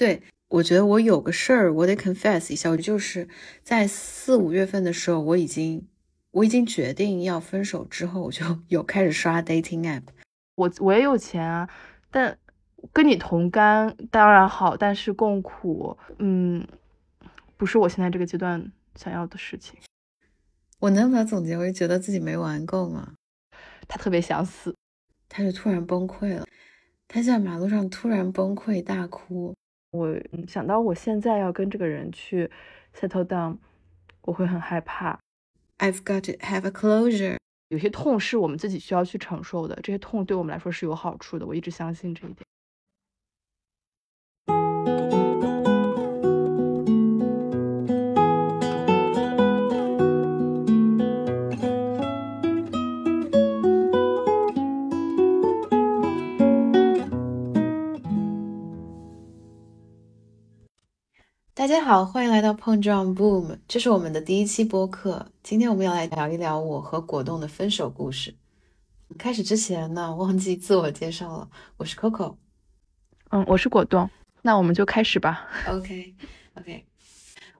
[0.00, 3.28] 对，我觉得我有个事儿，我得 confess 一下，我就是
[3.62, 5.86] 在四五月份的时候，我已经
[6.30, 10.04] 我已经决定要分手之后，我就 有开始刷 dating app。
[10.54, 11.68] 我我也有钱啊，
[12.10, 12.38] 但
[12.94, 16.66] 跟你同甘当然好，但是共苦，嗯，
[17.58, 19.78] 不是我现在这个阶段想要的事情。
[20.78, 23.12] 我能把它总结为觉得自己没玩够吗？
[23.86, 24.74] 他特别想死，
[25.28, 26.46] 他就突然崩溃了，
[27.06, 29.54] 他在马路上突然崩溃大哭。
[29.92, 30.16] 我
[30.46, 32.50] 想到我现在要跟这个人去
[32.94, 33.56] settle down，
[34.22, 35.18] 我会很害怕。
[35.78, 37.36] I've got to have a closure。
[37.68, 41.46] 有些痛是我们自己需要去承受的，这些痛对我们来说是有好处的。
[41.46, 42.44] 我一直相信这一点。
[61.60, 65.26] 大家好，欢迎来到碰撞 Boom，这是我们的第一期播客。
[65.42, 68.34] 今天我们要来聊一聊我和果冻的分手故事。
[69.18, 72.36] 开始之前呢，忘记自我介绍了，我是 Coco。
[73.28, 74.08] 嗯，我是果冻。
[74.40, 75.46] 那我们就开始吧。
[75.68, 76.86] OK，OK。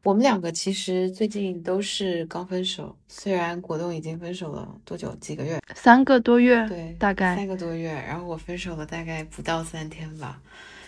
[0.03, 5.15] 我们两个其实最近都是刚分手，虽然果冻已经分手了多久？
[5.17, 5.61] 几个月？
[5.75, 6.67] 三个多月。
[6.67, 7.93] 对，大概三个多月。
[7.93, 10.41] 然后我分手了，大概不到三天吧。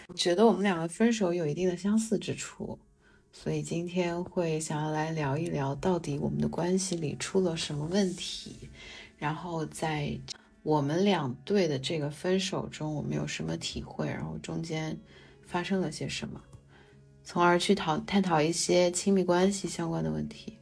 [0.09, 2.79] 我觉得我们两个分手有一定的相似之处。
[3.33, 8.69] 所以今天会想要来聊一聊，到底我们的关系里出了什么问题，
[9.17, 10.17] 然后在
[10.63, 14.97] 我们两对的这个分手中，我们有什么体会，然后中间
[15.43, 16.41] 发生了些什么，
[17.25, 20.59] 从而去讨探讨一些亲密关系相关的问题。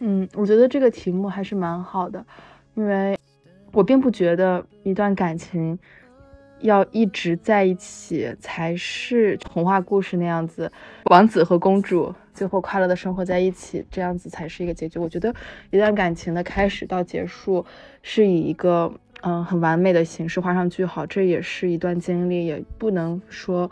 [0.00, 2.24] 嗯，我觉得这个题目还是蛮好的，
[2.74, 3.18] 因为
[3.72, 5.76] 我并不觉得一段感情。
[6.62, 10.70] 要一直在一起才是童话故事那样子，
[11.04, 14.98] 王子和公主最后快乐的生活在一起，这样子才是一个结局。
[14.98, 15.34] 我觉得
[15.70, 17.64] 一段感情的开始到结束
[18.02, 23.70] 是以一个嗯很完美的形式画上句号，这也是一段经历，也不能说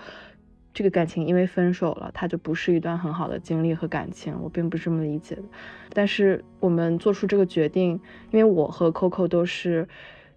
[0.73, 4.35] 这个感情因为分手了，它就不是一段很好的经历和感情。
[4.43, 5.43] 我并不是这么理解的。
[5.93, 8.01] 但是我们做出这个决定，
[8.31, 9.87] 因为我和 Coco 都是。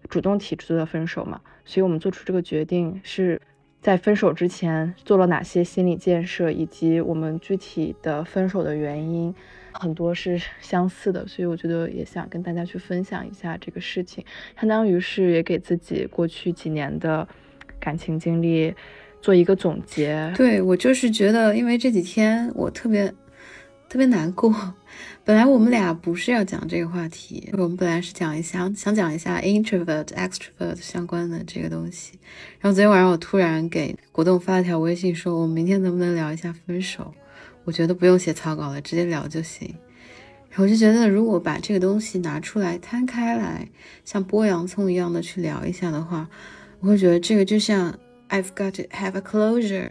[0.09, 3.41] 主动提出的分手嘛，所以我们做出这个决定是
[3.81, 9.33] 在分手之前做了哪些心理建设，以及我们具体的分手的原因，
[9.71, 14.23] 很多是相似的，所以我觉得也想跟大家去分享一下这个事情，
[14.59, 17.27] 相当于是也给自己过去几年的
[17.79, 18.73] 感情经历
[19.21, 20.31] 做一个总结。
[20.35, 23.11] 对我就是觉得，因为这几天我特别
[23.91, 24.55] 特别难过。
[25.25, 32.17] 本来我们俩不是要讲这个话题，我们本来是讲一下想讲一下 introvert extrovert 相关的这个东西。
[32.61, 37.13] 然后昨天晚上我突然给果冻发了条微信，说我们明天能不能聊一下分手？
[37.65, 39.67] 我觉得不用写草稿了，直接聊就行。
[40.49, 43.67] 然后我就觉得，如果把这个东西拿出来摊开来，
[44.05, 46.29] 像剥洋葱一样的去聊一下的话，
[46.79, 47.93] 我会觉得这个就像
[48.29, 49.89] I've got to have a closure，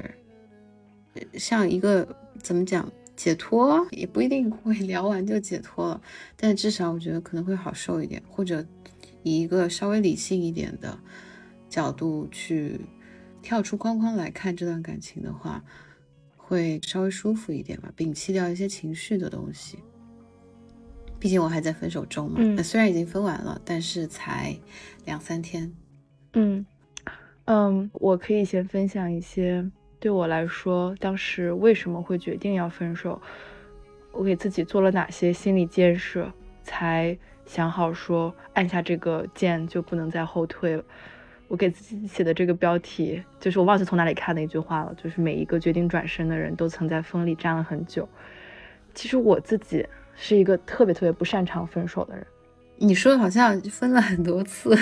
[1.34, 2.08] 像一个
[2.42, 2.90] 怎么讲？
[3.20, 6.00] 解脱也不一定会聊完就解脱了，
[6.38, 8.64] 但至少我觉得可能会好受一点，或者
[9.22, 10.98] 以一个稍微理性一点的
[11.68, 12.80] 角度去
[13.42, 15.62] 跳出框框来看这段感情的话，
[16.34, 19.78] 会稍微舒服一点吧，摒弃掉一些情绪的东西。
[21.18, 24.58] 毕竟我还在分手中嘛，虽然已经分完了，但是才
[25.04, 25.70] 两三天。
[26.32, 26.64] 嗯
[27.44, 29.70] 嗯，我可以先分享一些。
[30.00, 33.20] 对我来说，当时为什么会决定要分手？
[34.12, 36.32] 我给自己做了哪些心理建设，
[36.64, 40.82] 才想好说按下这个键就不能再后退了？
[41.48, 48.08] 我给自己写的这个标题，就是我忘记从哪里看的一句话了，就是每一个决定转身的人都曾在风里站了很久。
[48.94, 49.86] 其实我自己
[50.16, 52.26] 是一个特别特别不擅长分手的人。
[52.76, 54.74] 你说的好像分了很多次。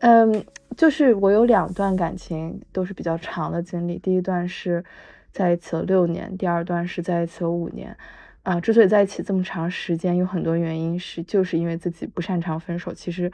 [0.00, 0.44] 嗯。
[0.76, 4.84] 就是我有两段感情都是比较长的经历，第一段是
[5.32, 7.96] 在一起了六年，第二段是在一起了五年。
[8.44, 12.94] 啊，之所以在一起这么长时间，有很多原因是就是因为自己不擅长分手。
[12.94, 13.32] 其实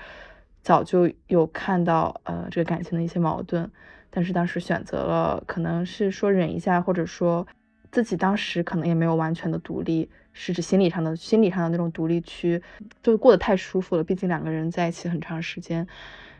[0.62, 3.70] 早就有看到呃这个感情的一些矛盾，
[4.08, 7.46] 但是当时选择了可能是说忍一下，或者说
[7.94, 12.60] 自己当时可能也没有完全的独立，是指心理上的心理上的那种独立区，
[13.00, 14.02] 就过得太舒服了。
[14.02, 15.86] 毕竟两个人在一起很长时间。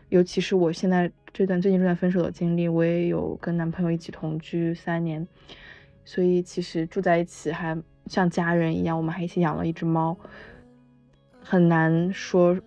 [0.09, 5.25] 尤其是我现在这段最近这段分手的经历，我也有跟男朋友一起同居三年，
[6.03, 10.17] 所以其实住在一起还像家人一样，我们还一起养了一只猫，
[11.41, 12.59] 很难说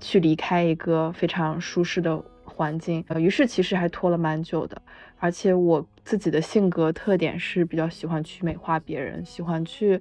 [0.00, 3.04] 去离开一个非常舒适的环境。
[3.06, 4.82] 呃，于是其实还拖了蛮久的，
[5.18, 10.00] 而且我自己的性格特点是比较喜欢去美化别人，喜欢去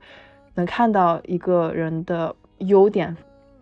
[0.56, 3.14] 能看到一个人的优点，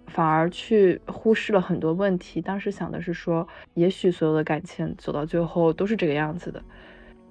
[0.06, 2.40] 反而去忽视了很多问题。
[2.40, 6.64] 当时想的是说，也许所有的感情走到最后都是这个样子的，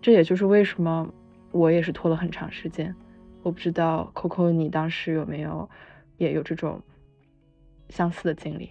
[0.03, 1.09] 这也就是为什么
[1.53, 2.93] 我也是拖了很长时间。
[3.45, 5.71] 我不知道 Coco 你当时有没有
[6.19, 6.83] 也有这种
[7.89, 8.69] 相似的经历？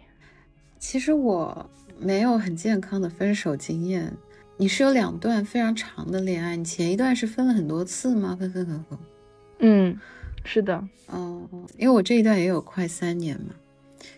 [0.78, 4.13] 其实我没有很健康的分手经验。
[4.58, 8.36] 你是有两段非常长的恋爱，你前一段是分了很多次吗？
[8.40, 9.00] 分分合合？
[9.60, 10.00] 嗯，
[10.46, 10.88] 是的。
[11.08, 11.48] 哦，
[11.78, 13.56] 因为我这一段也有快三年嘛，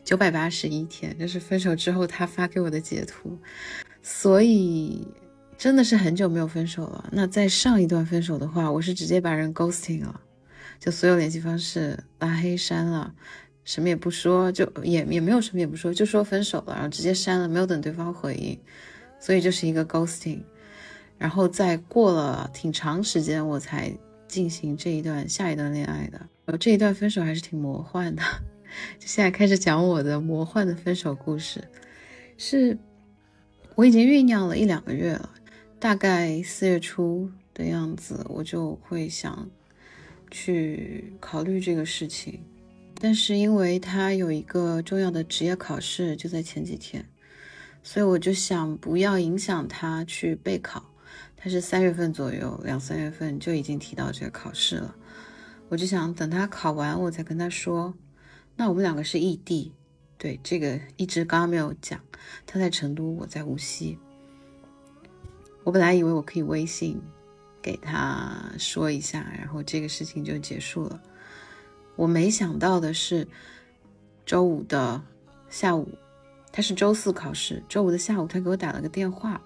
[0.03, 3.37] 九百八十一天，就是分手之后他发给我的截图，
[4.01, 5.07] 所以
[5.57, 7.09] 真的是很久没有分手了。
[7.11, 10.19] 那在上一段分手的话，我是直接把人 ghosting 了，
[10.79, 13.13] 就所有联系方式拉黑删了，
[13.63, 18.59] 什么也不说，就也也没有什么也不说，就说分手了，然后直接删了，没有等对方回应。
[19.25, 20.37] 所以就是一个 ghosting，
[21.17, 23.91] 然后再过了挺长时间，我才
[24.27, 26.29] 进行这一段下一段恋爱的。
[26.45, 28.21] 我这一段分手还是挺魔幻的，
[28.99, 31.67] 就现在开始讲我的魔幻的分手故事。
[32.37, 32.77] 是
[33.73, 35.31] 我已经酝酿了一两个月了，
[35.79, 39.49] 大概四月初的样子，我就会想
[40.29, 42.43] 去考虑这个事情。
[43.01, 47.03] 但是因为他有一个重要的职业考试，就在前几天。
[47.85, 50.83] 所以我就想不要影响他去备考，
[51.37, 54.95] 他是三月份左右，两三月份就已经提到这个考试了。
[55.69, 57.93] 我就想等他考完，我再跟他说。
[58.55, 59.71] 那我们两个是异地，
[60.17, 62.01] 对这个一直刚刚没有讲。
[62.47, 63.99] 他在成都，我在无锡。
[65.63, 66.99] 我本来以为我可以微信
[67.61, 70.99] 给他说一下，然后这个事情就结束了。
[71.95, 73.27] 我没想到的是，
[74.25, 75.03] 周五的
[75.51, 75.87] 下午。
[76.55, 79.41] 他是周四考试，周五的下午他给我打了个电话，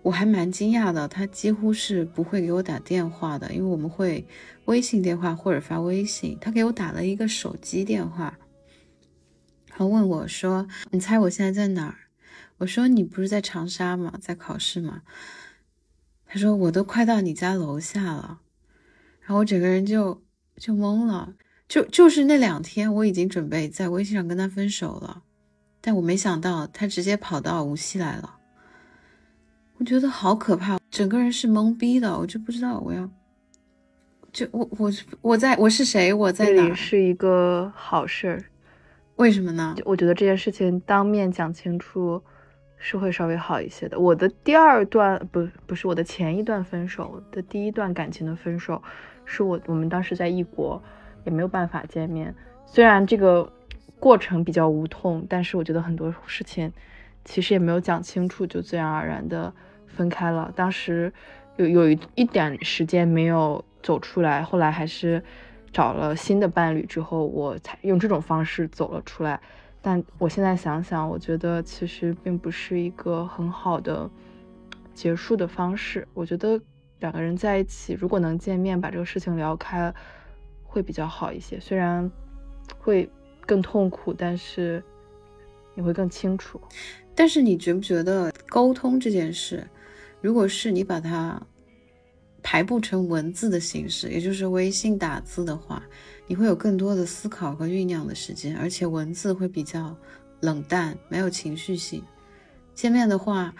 [0.00, 1.06] 我还蛮惊讶的。
[1.06, 4.26] 他几乎是不会给我打电话的，因为我们会
[4.64, 6.38] 微信电话或者发微信。
[6.40, 8.38] 他给我打了一个手机电话，
[9.68, 11.96] 他问我说：“你猜我现在在哪儿？”
[12.56, 14.14] 我说：“你不是在长沙吗？
[14.18, 15.02] 在考试吗？”
[16.24, 18.40] 他说：“我都快到你家楼下了。”
[19.20, 20.22] 然后我整个人就
[20.56, 21.34] 就懵了，
[21.68, 25.24] 就就是那两天我已经准备在微信上跟他分手了。
[25.82, 28.36] 但我没想到他直接跑到无锡来了，
[29.78, 33.08] 我觉得好可怕，整个人是懵逼的，我就不知道我要，
[34.30, 34.92] 就我我
[35.22, 36.74] 我在我是谁，我在哪？
[36.74, 38.44] 是一个好事儿，
[39.16, 39.74] 为什么呢？
[39.86, 42.22] 我觉得这件事情当面讲清楚
[42.76, 43.98] 是会稍微好一些的。
[43.98, 48.82] 我的第二段不不是我的前一段分手的第一段感情的分手，
[49.24, 50.82] 是我我们当时在异国，
[51.24, 52.34] 也没有办法见面，
[52.66, 53.50] 虽然这个。
[54.00, 56.72] 过程比较无痛，但是我觉得很多事情
[57.22, 59.52] 其实也没有讲清楚，就自然而然的
[59.86, 60.50] 分开了。
[60.56, 61.12] 当时
[61.56, 65.22] 有有一一点时间没有走出来，后来还是
[65.70, 69.38] 找了新的伴侣之后，我才用这种方式走了出来。
[69.82, 74.10] 但我现在想想，我觉得其实并不是一个很好的
[74.94, 76.08] 结束的方式。
[76.14, 76.58] 我觉得
[77.00, 79.92] 两个人在一起，如果能见面把这个事情聊开，
[80.64, 81.60] 会比较好一些。
[81.60, 82.10] 虽然
[82.78, 83.06] 会。
[83.50, 84.80] 更痛苦，但是
[85.74, 86.60] 你会更清楚。
[87.16, 89.66] 但是你觉不觉得沟通这件事，
[90.20, 91.44] 如果是你把它
[92.44, 95.82] 排布成文字的形式，也就是微信打字的话，
[96.28, 99.96] 你会有更多的思考和酝酿的时间，而且文字会比较
[100.42, 102.04] 冷淡，没有情绪性。
[102.72, 103.52] 见面的话，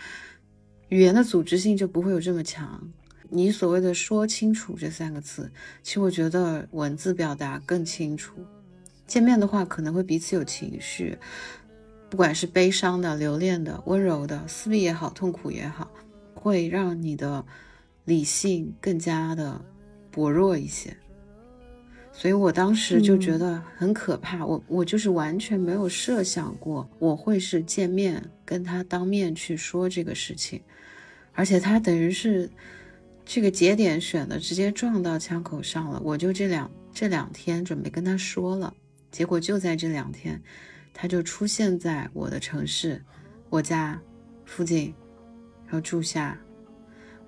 [0.89, 2.81] 语言的组织性就不会有这么强。
[3.29, 5.51] 你所谓的说清楚这三个字，
[5.83, 8.35] 其实我觉得文字表达更清楚。
[9.11, 11.19] 见面的话，可能会彼此有情绪，
[12.09, 15.91] 不管是悲伤的、留恋的、温柔的，撕逼也好，痛苦也好，
[16.33, 17.45] 会让你的
[18.05, 19.61] 理性更加的
[20.13, 20.97] 薄弱一些。
[22.13, 30.63] 所以我当时就觉得很可怕，我我就是完全没有设想过我会是见面跟他当面去说这个事情，
[31.33, 32.49] 而且他等于是
[33.25, 38.73] 这个节点选的直接撞到枪口上了，我就这两这两天准备跟他说了。
[39.11, 40.41] 结果就在这两天，
[40.93, 43.03] 他就出现在我的城市，
[43.49, 44.01] 我家
[44.45, 44.95] 附近，
[45.67, 46.39] 然后住下，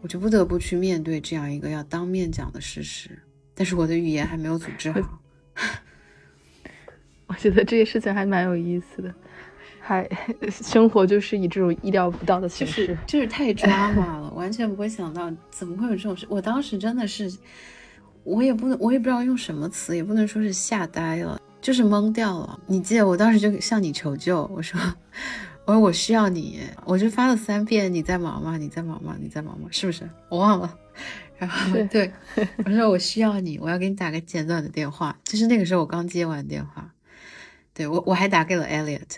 [0.01, 3.19] 我就不得不去面对这样一个要当面讲的事实。
[3.55, 5.21] 但是我的语言还没有组织好。
[7.27, 9.15] 我觉得这些事情还蛮有意思的，
[9.81, 10.09] 还
[10.51, 16.27] 生活就是以这种意料不到的形式，就是太抓马了，完全不会想到怎么会有这种事。
[16.29, 17.31] 我当时真的是，
[18.23, 21.41] 我也不能，我也不知道用什么词，也不能说是吓呆了。
[21.63, 22.61] 就是懵掉了。
[22.67, 24.79] 你记得我当时就向你求救，我说，
[25.65, 28.59] 我说我需要你，我就发了三遍，你在忙吗？
[28.59, 29.17] 你在忙吗？
[29.19, 29.69] 你在忙吗？
[29.71, 30.07] 是不是？
[30.29, 30.77] 我忘了。
[31.39, 32.13] 然后对，
[32.67, 35.17] 我说我需要你，我要给你打个简短的电话。
[35.25, 36.93] 就是那个时候我刚接完电话，
[37.73, 39.17] 对我我还打给了 Elliot，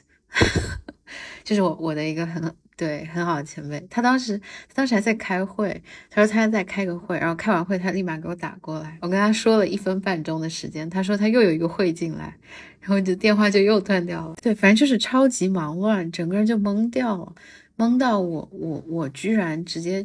[1.43, 2.55] 就是我我的一个很。
[2.77, 12.37] 对，很好的前辈，他当时他当时还在开会，他说他在开个会，然后开完会他立马给我打过来，我跟他说了一分半钟的时间，他说他又有一个会进来，
[12.81, 14.35] 然后就电话就又断掉了。
[14.43, 17.33] 对，反正就是超级忙乱，整个人就懵掉了，
[17.77, 20.05] 懵到我我我居然直接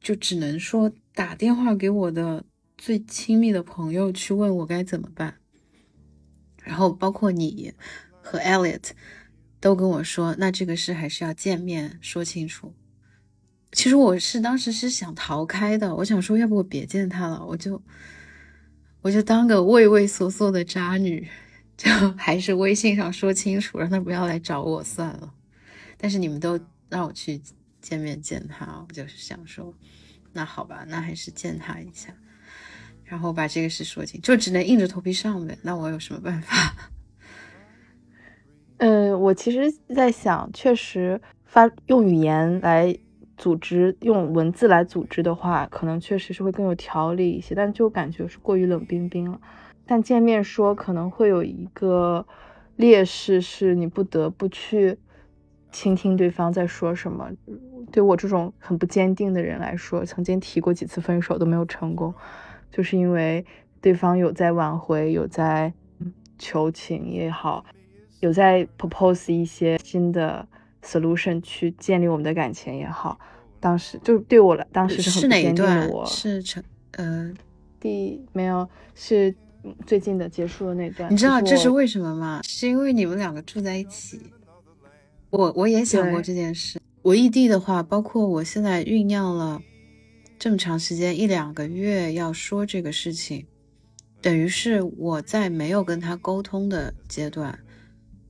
[0.00, 2.44] 就只能说打电话给我的
[2.76, 5.34] 最亲密的朋友去问我该怎么办，
[6.64, 7.72] 然后包括你
[8.20, 8.90] 和 Elliot。
[9.66, 12.72] 都跟我说，那这个事还是要见面说清楚。
[13.72, 17.82] 其实我是当时是想逃开的，我想说，要不我别见他了，我就
[19.02, 21.28] 我就当个畏畏缩缩的渣女，
[21.76, 25.34] 就还是微信上说清楚，让他不要来找我算了。
[25.96, 26.56] 但是你们都
[26.88, 27.42] 让我去
[27.82, 29.74] 见面见他，我就是想说，
[30.32, 32.14] 那好吧，那还是见他一下，
[33.02, 35.58] 然后把这个事说清，就只能硬着头皮上呗。
[35.62, 36.92] 那我有什么办法？
[39.26, 42.96] 我其实在想，确实发用语言来
[43.36, 47.52] 组织，用文字来组织的话，可能确实是会更有条理一些。
[47.52, 49.40] 但就感觉是过于冷冰冰了。
[49.84, 52.24] 但见面说可能会有一个
[52.76, 54.96] 劣势，是你不得不去
[55.72, 57.28] 倾听对方在说什么。
[57.90, 62.14] 对我这种很不坚定的人来说，曾经提过几次分手都没有成功，
[62.70, 63.44] 就是因为
[63.80, 65.72] 对方有在挽回，有在
[66.38, 67.64] 求情也好。
[68.20, 70.46] 有在 propose 一些新的
[70.82, 73.18] solution 去建立我们的感情也好，
[73.60, 75.88] 当时就对我来，当时是很坚定的。
[75.88, 77.32] 我是成呃，
[77.78, 79.34] 第没有是
[79.84, 81.12] 最近的结束的那段。
[81.12, 82.40] 你知道这是为什么吗？
[82.44, 84.20] 是因为你们两个住在一起。
[85.30, 86.80] 我我也想过这件事。
[87.02, 89.60] 我异地的话，包括我现在酝酿了
[90.38, 93.44] 这么长时间，一两个月要说这个事情，
[94.22, 97.58] 等于是我在没有跟他沟通的阶段。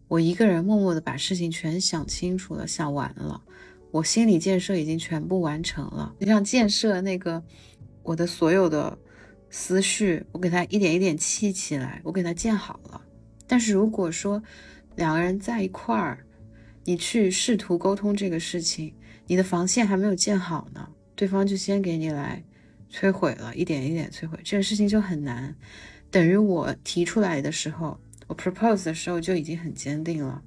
[0.08, 3.42] 我一个人默默的把事情全想清楚了，想完了，
[3.90, 6.14] 我心理建设已经全部完成了。
[6.20, 7.42] 就像建设那个
[8.04, 8.96] 我的所有的
[9.50, 13.02] 思绪，我给它一点一点砌起来，我给它建好了。
[13.48, 14.40] 但是如果说
[14.94, 16.24] 两个人在一块儿，
[16.84, 18.94] 你去试图沟通这个事情，
[19.26, 22.44] 你的防线还没有建好呢，对方就先给你来
[22.92, 25.56] 摧毁了，一点一点摧毁，这个事情就很难。
[26.12, 27.98] 等于我提出来的时候。
[28.28, 30.42] 我 propose 的时候就已经很坚定了，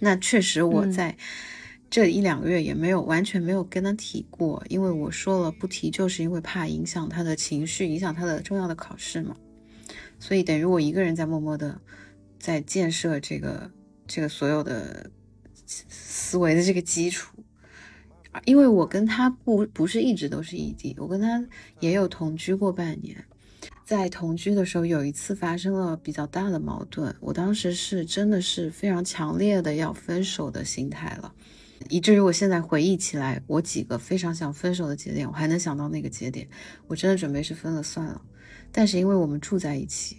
[0.00, 1.16] 那确实我在
[1.88, 9.36] 这一两个月也没有完全没有跟他提过，因为我说了不提，就是因为怕影响他的情绪，影响他的重要的考试嘛。
[10.18, 11.80] 所以等于我一个人在默默的
[12.38, 13.70] 在建设这个
[14.06, 15.10] 这个所有的
[15.66, 17.36] 思维的这个基础，
[18.44, 21.44] 因为我跟他不不是一直都是异地，我跟他
[21.80, 23.24] 也有同居过半年。
[23.94, 31.30] 在同居的时候，有一次发生了比较大的矛盾，我当时是真的是非常强烈的要分手的心态了，
[31.90, 36.48] 以至于我现在回忆起来，我几个非常想分手的节点，我还能想到那个节点，
[36.86, 38.18] 我真的准备是分了算了。
[38.72, 40.16] 但是因为我们住在一起，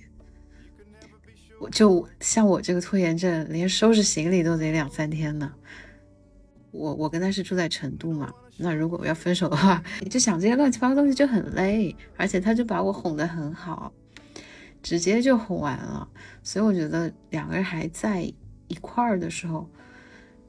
[1.59, 5.51] 我就像我这个拖延症，连收拾行李都得两三天呢。
[6.69, 8.31] 我我跟他是住在成都嘛。
[8.57, 13.91] 那如果我要分手的话，你就想这些乱七八糟东西就很累，而且他就把我哄得很好，
[14.81, 16.07] 直接就哄完了。
[16.43, 19.67] 所以我觉得两个人还在一块儿的时候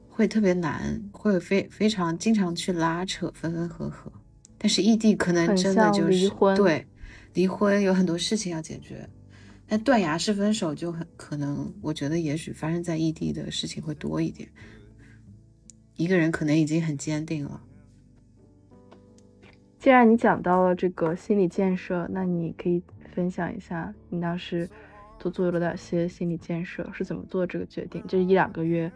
[0.07, 4.11] 会特别难，会非非常经常去拉扯，分分合合。
[4.57, 6.85] 但是异地可能真的就是对
[7.33, 9.09] 离婚有很多事情要解决，
[9.67, 14.47] 那断崖式分手就很可能，我觉得也许发生在异地的事情会多一点。
[15.95, 17.61] 一个人可能已经很坚定了。
[19.85, 22.81] 既然你讲到了这个心理建设，那你可以
[23.13, 24.67] 分享一下你当时
[25.19, 28.03] 都做了哪些心理建设，是怎么做这个决定？
[28.07, 28.91] 这一两个月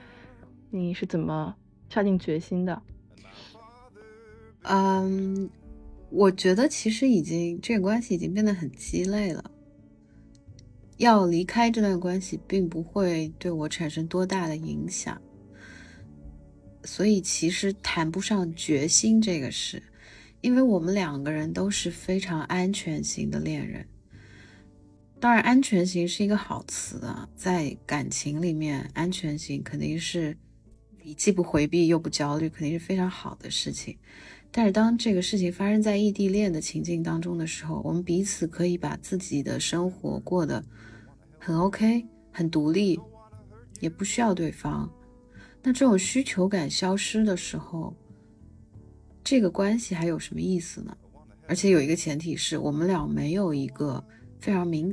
[0.71, 1.55] 你是怎么
[1.89, 2.81] 下定决心的？
[4.63, 5.47] 嗯，
[6.09, 9.51] 我觉得其实已经这个关系已经变得很鸡肋了。
[10.97, 15.21] 要离开这段关系，并不会对我产生多大的影响，
[16.83, 19.83] 所以其实谈不上决心这个事。
[20.41, 23.85] 因为我们两个人都是非常安全型的恋人，
[25.19, 30.37] 当然，安全型是一个好词啊，在感情里面，安全型肯定是
[31.03, 33.97] 你既不回避又不焦虑，肯定是非常好的事情。
[34.49, 40.63] 但是，当这个事情发生在异地恋的情境当中的时候，我们彼此可以把自己的生活过得
[41.37, 42.99] 很 OK，很独立，
[43.79, 44.89] 也不需要对方。
[45.61, 47.93] 那这种需求感消失的时候，
[49.29, 50.97] 这个关系还有什么意思呢？
[51.47, 54.03] 而且有一个前提是我们俩没有一个
[54.39, 54.91] 非常明，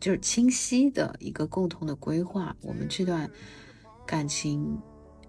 [0.00, 2.56] 就是清晰的一个共同的规划。
[2.60, 3.30] 我们这段
[4.04, 4.76] 感情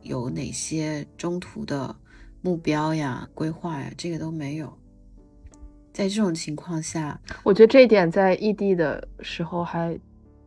[0.02, 1.96] 有哪些中途的
[2.42, 3.92] 目标呀、规划呀？
[3.96, 4.76] 这个都没有。
[5.94, 9.96] 在这种情况下，我觉得这一点在异地的时候还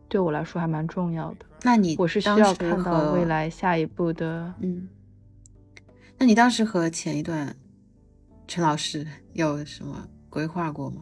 [0.09, 1.45] 对我来说还蛮重要的。
[1.61, 4.89] 那你我是需要看到未来下一步的，嗯。
[6.17, 7.55] 那你当时和前一段
[8.47, 11.01] 陈老师有什么规划过吗？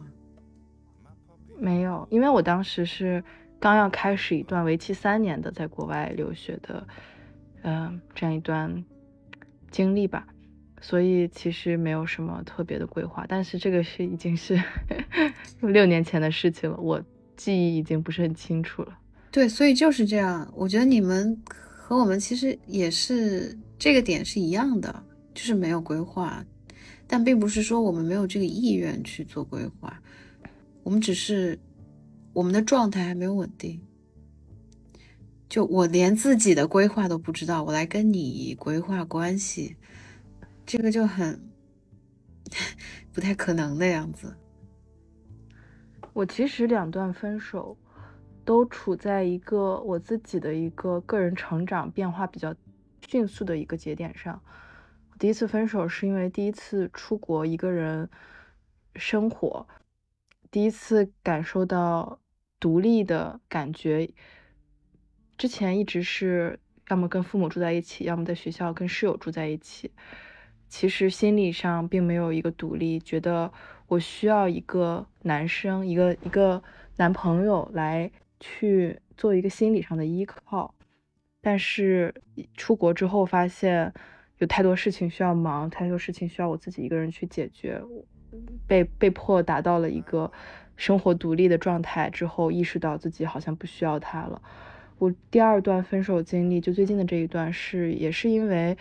[1.58, 3.22] 没有，因为我当时是
[3.60, 6.86] 刚要开始一段为期三年的在国外留学的，
[7.62, 8.84] 嗯，这样一段
[9.70, 10.26] 经历吧。
[10.80, 14.60] 所以其实没有什么特别的规划，但是这个是已经是
[15.62, 17.00] 六年前的事情了，我
[17.36, 18.98] 记忆已经不是很清楚了。
[19.30, 20.52] 对，所以就是这样。
[20.56, 26.44] 我觉得你们和我们其实也是这个点是一样的，就是没有规划，
[27.12, 30.00] 但并不是说我们没有这个意愿去做规划，
[30.82, 31.58] 我们只是
[32.32, 33.78] 我们的状态还没有稳定。
[35.46, 39.76] 就我连自己的规划都不知道，我来跟你规划关系。
[40.64, 41.38] 这个就很
[43.12, 44.34] 不太可能的样子。
[46.14, 47.76] 我其实两段分手
[48.42, 52.54] 都处在一个我自己的一个个人成长变化比较
[53.06, 54.40] 迅速的一个节点上。
[55.22, 58.10] 第一次分手是因为第一次出国一个人
[58.96, 59.68] 生活，
[60.50, 62.18] 第一次感受到
[62.58, 64.10] 独立的感觉。
[65.38, 69.92] 之前一直是要么跟父母住在一起，要么在学校跟室友住在一起。
[70.66, 73.52] 其实心理上并没有一个独立，觉得
[73.86, 76.60] 我需要一个男生，一个一个
[76.96, 78.10] 男朋友来
[78.40, 80.74] 去做一个心理上的依靠。
[81.40, 82.12] 但是
[82.56, 83.94] 出国之后发现
[84.42, 87.80] 有太多事情需要忙，太多事情需要我自己一个人去解决，
[88.66, 90.30] 被被迫达到了一个
[90.76, 94.42] 生活独立的状态之后，意识到自己好像不需要他了。
[94.98, 98.76] 我第二段分手经历，就最近的这一段是也是因为。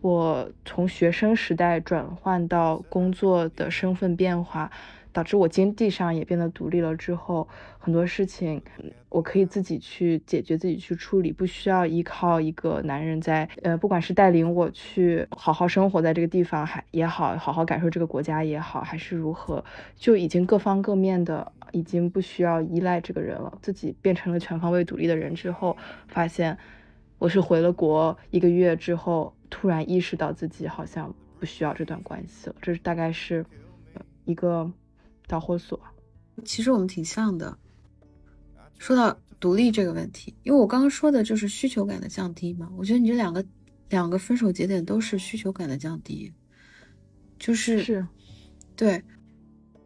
[0.00, 4.68] 我从学生时代转换到工作的身份变化，
[5.12, 6.96] 导致我经济上也变得独立了。
[6.96, 7.46] 之后
[7.82, 8.62] 很多事情
[9.08, 19.64] 我可以自己去解决，自己去处理，不需要依靠一个男人在，呃，不管是带领我去好好生活在这个地方还也好，好好感受这个国家也好，还是如何，
[19.96, 26.56] 就已经各方各面的已经不需要依赖这个人了，自己变成了全方位独立的人之后，发现
[27.18, 29.34] 我是回了国一个月之后。
[29.54, 33.44] 突然意识到自己好像不需要这段关系了，这是大概是
[34.24, 34.72] 一个
[35.26, 35.78] 导火索。
[36.42, 37.58] 其实我们挺像的。
[38.82, 43.44] 说到独立这个问题，因为我刚刚说的就是需求感的降低嘛，我觉得你这两个
[43.90, 46.32] 两个分手节点都是需求感的降低，
[47.38, 48.04] 就是是，
[48.74, 49.00] 对。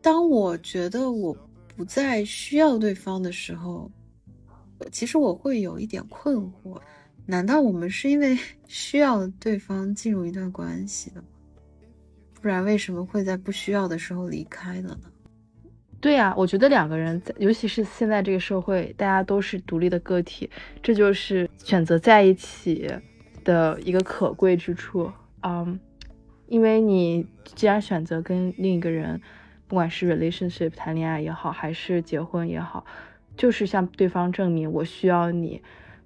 [0.00, 1.36] 当我觉得我
[1.76, 3.90] 不再需要对方的时候，
[4.90, 6.80] 其实我会有一点困惑。
[7.26, 11.28] 难道我们是因为 需要对方进入一段关系的吗？
[12.40, 15.12] 不然为什么会在不需要的时候离开了呢？
[16.00, 20.48] 对呀，我觉得两个人在，尤其是现在这个社会，大家都是独立的个体，
[20.82, 22.88] 这就是选择在一起
[23.44, 25.10] 的一个可贵之处。
[25.42, 25.78] 嗯，
[26.48, 29.20] 因为你既然选择跟另一个人，
[29.66, 32.84] 不管是 relationship 谈恋爱也好，还是结婚也好，
[33.36, 35.62] 就是向对方证明我需要你。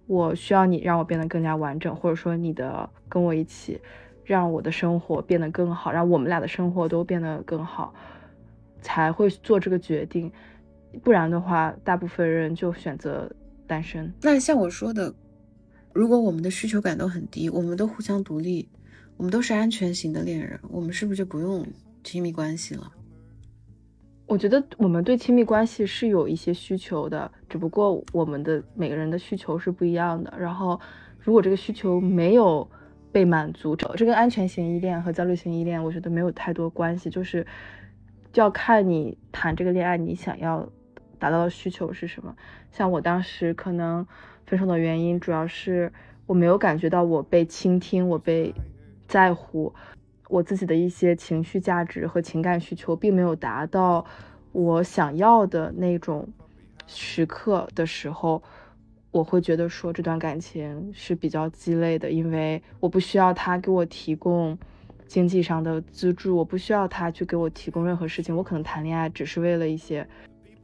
[0.06, 3.80] 我需要你让我变得更加完整，或者说你的跟我一起，
[4.24, 7.94] 让我的生活变得更好，让我们俩的生活都变得更好，
[8.80, 10.30] 才会做这个决定。
[11.02, 13.30] 不然的话，大部分人就选择
[13.66, 14.12] 单身。
[14.22, 15.14] 那像我说的，
[15.92, 18.68] 如果我们的需求感都很低，我们都互相独立，
[19.16, 21.66] 我们都是安全型的恋人，我们是不是就不用
[22.02, 22.92] 亲密关系了？
[24.26, 30.32] 我觉得我们对亲密关系是有一些需求的，只不过我们的每个人的需求是不一样的。
[30.38, 30.80] 然后，
[31.18, 32.68] 如果这个需求没有
[33.10, 37.44] 被满足，这这跟安全型依恋和焦虑型依恋，我觉得没有太多关系，就是
[38.32, 40.68] 就要看你谈这个恋爱，你想要
[41.18, 42.34] 达到的需求是什么。
[42.70, 44.06] 像我当时可能
[44.46, 45.92] 分手的原因，主要是
[46.26, 48.54] 我没有感觉到我被倾听，我被
[49.08, 49.74] 在乎。
[50.28, 54.06] 我自己的一些情绪价值和情感需求并没有达到
[54.52, 56.28] 我想要的那种
[56.86, 58.40] 时刻的时候，
[59.10, 64.56] 我会觉得说这段感情是比较鸡肋的，因为我不需要他给我提供
[65.10, 70.06] 经济上的资助，我不需要他去给我提供任何事情，我可能谈恋爱只是为了一些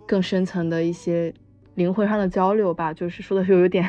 [0.07, 1.35] 更深层的一些
[1.75, 3.85] 灵魂上的交流吧，就是说的是有点，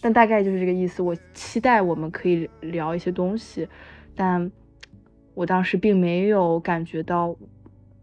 [0.00, 1.02] 但大概就是这个意思。
[1.02, 3.68] 我期待我们可以聊一些东西，
[4.14, 4.50] 但
[5.34, 7.36] 我当时并没有感觉到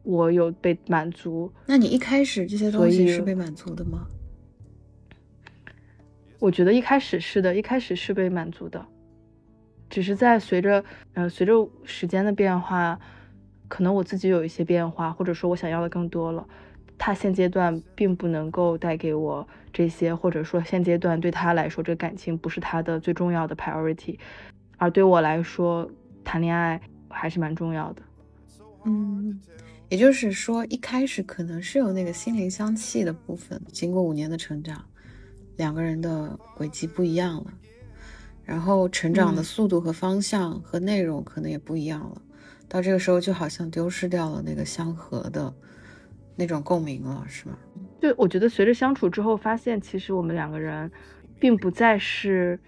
[0.04, 1.52] 我有被满足。
[1.66, 4.06] 那你一开始这些东西是被满足的吗？
[6.38, 8.86] 我觉得一开始是的，一开始是被满足的，
[9.94, 13.00] 只是在随着呃随着时间的变化，
[13.68, 16.44] 可能我自己有一些变化，或者说我想要的更多了。
[16.98, 24.18] 他现阶段并不能够带给我这些，或者说现阶段对他来说，这感情不是他的最重要的 priority，
[24.78, 25.88] 而对我来说，
[26.24, 28.02] 谈恋爱还是蛮重要的。
[28.86, 29.40] 嗯，
[29.90, 34.84] 也就是说，一开始可能是有那个心灵相契的部分，经过五年的成长，
[35.58, 37.54] 两个人的轨迹不一样了，
[38.44, 42.22] 然后成长的速度和方向和内容可能也不一样了，
[42.68, 45.54] 到这个时候就好像丢失掉了那个相合的。
[46.36, 47.56] 那种共鸣了，是吗？
[48.00, 50.92] 对我觉得随着相处之后，发现其实我们两个人，
[51.40, 52.60] 并不再是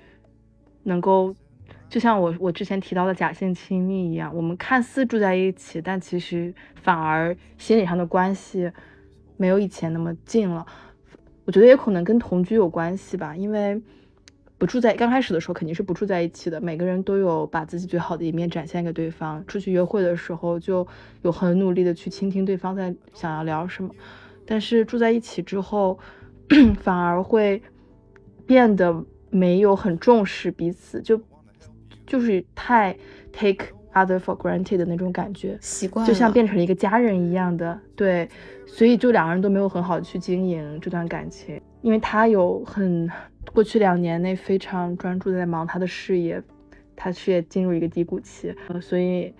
[0.84, 1.36] 能够，
[1.90, 8.72] 就像我我之前提到的假性亲密一样，我们看似住在一起，但其实反而心理上的关系
[9.36, 10.64] 没有以前那么近了。
[11.46, 13.82] 我觉得也可能跟同居有关系吧，因为。
[14.66, 19.46] 不住在刚开始的时候肯定是不住在一起的，每个人都有把自己最好的一面展现给对方。
[19.46, 20.86] 出去约会的时候就
[21.22, 23.92] 有很努力的去倾听对方在想要聊什么，
[24.44, 26.00] 但是住在一起之后，
[26.82, 27.62] 反而会
[28.48, 31.22] 变得没有很重视彼此，就
[32.08, 32.98] 就是太
[33.32, 38.28] take other for granted 的那种感觉，习惯就像变成了一个家人一样的，对，
[38.66, 43.08] 所以就两个人都没有很好的去经营这段感情，因为他有很。
[43.54, 46.42] 过去两年内非常专注在忙他的事业，
[46.96, 49.34] 他事业进入一个低谷期，呃，所以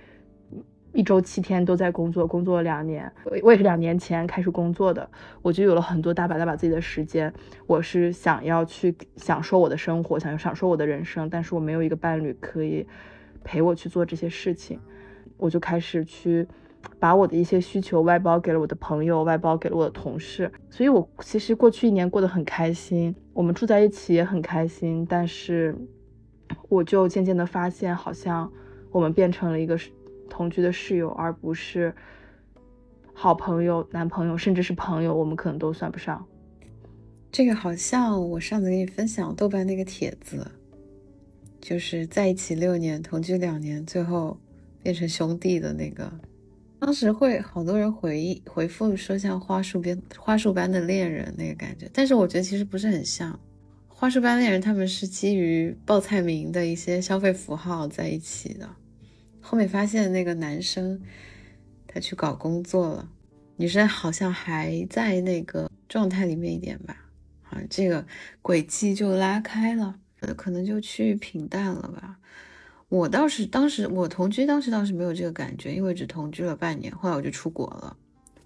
[0.94, 3.12] 一周七天都在工作，工作了两年。
[3.44, 5.10] 我也是两年前开始工作的，
[5.42, 7.34] 我就有了很多大把大把自己的时间。
[7.68, 12.88] 我是想要去享受我的生活，想要享受我的人生，但是我没有一个伴侣可以
[13.44, 14.80] 陪我去做这些事情，
[15.38, 16.48] 我就开始去。
[17.00, 25.76] 把我的一些需求外包给了我的朋友，外包给了我的同事，所以我其实过去一年过得很开心，我们住在一起也很开心，但是
[26.70, 28.52] 我就渐渐的发现，好像
[28.92, 29.80] 我们变成了一个
[30.30, 31.94] 同居的室友，而不是
[33.14, 36.26] 好朋友、男朋友，甚至是朋友，我们可能都算不上。
[37.32, 40.50] 这个好像我上次给你分享豆瓣那个帖子，
[41.60, 44.38] 就是在一起六年，同居两年，最后
[44.82, 46.12] 变成兄弟的那个。
[46.86, 53.40] 当时会好多人回忆回复说像花束边花束般的恋人那个感觉，但是我觉得其实不是很像
[53.88, 58.70] 花束般恋人，他们是基于报菜名的一些消费符号在一起的。
[59.42, 61.02] 后面发现那个男生
[61.88, 63.10] 他去搞工作了，
[63.56, 66.96] 女生好像还在那个状态里面一点吧，
[67.50, 68.06] 啊，这个
[68.44, 69.96] 轨迹就拉开了，
[70.38, 72.20] 可能就趋于平淡了吧。
[72.88, 77.98] 我倒是当时我同居，当时倒是没有这个感觉，因为只同居了半年，后来我就出国了，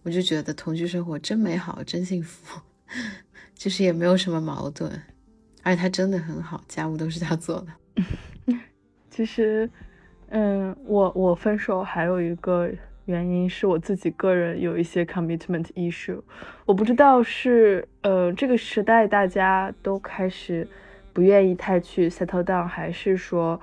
[0.04, 2.62] 我就觉得同居生活真美好，真幸福，
[3.54, 4.90] 就是也没有什么矛盾，
[5.62, 7.68] 而且他真的很好，家务都是他做的。
[9.12, 9.70] 其实，
[10.30, 12.72] 嗯，我我分手还有一个
[13.06, 16.22] 原因是我自己个人有一些 commitment issue，
[16.66, 20.66] 我不知道是呃这个时代大家都开始
[21.12, 23.60] 不愿意太去 settle down，还是说。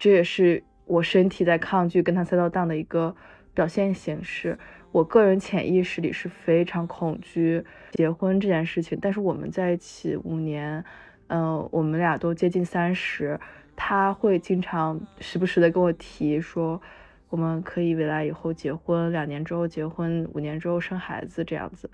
[0.00, 3.14] 这也是我身体在抗拒跟他 settle down 的一个
[3.52, 4.58] 表现形式。
[4.92, 8.98] 我个人潜意识里是非常恐惧结婚这件事情。
[9.00, 10.82] 但是我们在一起五年，
[11.26, 13.38] 嗯，我们俩都接近三十，
[13.76, 16.80] 他会经常时不时的跟我提说，
[17.28, 21.90] 我们可以未来以后结婚，两年之后结婚，五年之后生孩子这样子。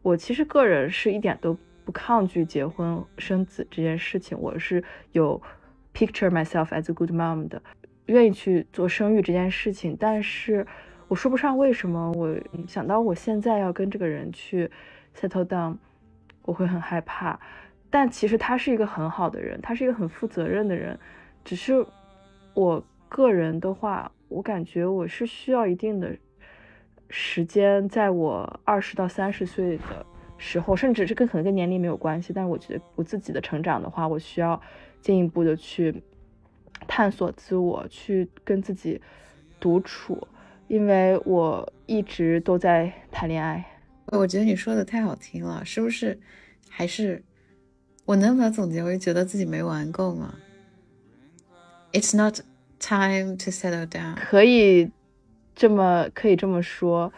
[0.00, 5.40] 我其实个人是一点都不抗拒结婚生子这件事情，我是有。
[6.00, 7.60] Picture myself as a good mom 的，
[8.06, 10.66] 愿意去做生育这件事情，但是
[11.08, 12.10] 我说不上为什么。
[12.12, 12.34] 我
[12.66, 14.70] 想到我现在要跟这个人去
[15.14, 15.76] settle down，
[16.40, 17.38] 我会很害怕。
[17.90, 20.98] 但其实他是一个很好的人，他是一个很负责任的人。
[21.44, 21.84] 只是
[22.54, 26.16] 我个人的话，我感觉我是需要一定的
[27.10, 30.06] 时间，在我二十到三十岁的
[30.40, 32.32] 时候，甚至是跟可能跟年龄没有关系。
[32.32, 34.60] 但是我觉得我自己的成长的话，我需要。
[35.02, 36.02] 进一步的去
[36.86, 39.00] 探索自我，去跟自己
[39.58, 40.28] 独处，
[40.68, 43.64] 因为我一直都在谈恋爱。
[44.08, 46.20] 我觉得你说的太好听了，是不是？
[46.68, 47.24] 还是
[48.04, 50.34] 我能把它总结为觉得自己没玩够吗
[51.92, 52.40] ？It's not
[52.78, 54.16] time to settle down。
[54.16, 54.90] 可以
[55.54, 57.10] 这么可以这么说。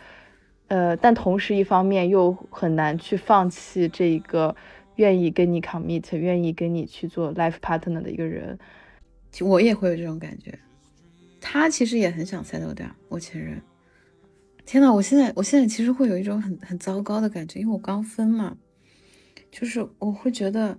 [0.73, 4.57] 呃，但同时一方面又很难去放弃这一个
[4.97, 8.59] 愿意跟你 commit、愿意跟你去做 life partner 的一个人。
[9.43, 10.59] 我也会有这种感觉。
[11.43, 13.61] 他其实也很想 settle down，我前任。
[14.65, 18.57] 天呐，我现在我现在其实会有一种很很糟糕的感觉，因为我刚分嘛，
[19.51, 20.79] 就是我会觉得，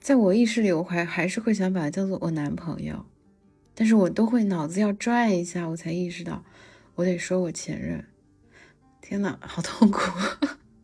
[0.00, 3.06] 在我意识里，我还还是会想把他叫做我男朋友，
[3.76, 6.42] 但是我都会脑子要转一下，我才意识到
[6.96, 8.04] 我得说我前任。
[9.08, 10.00] 天呐，好痛苦，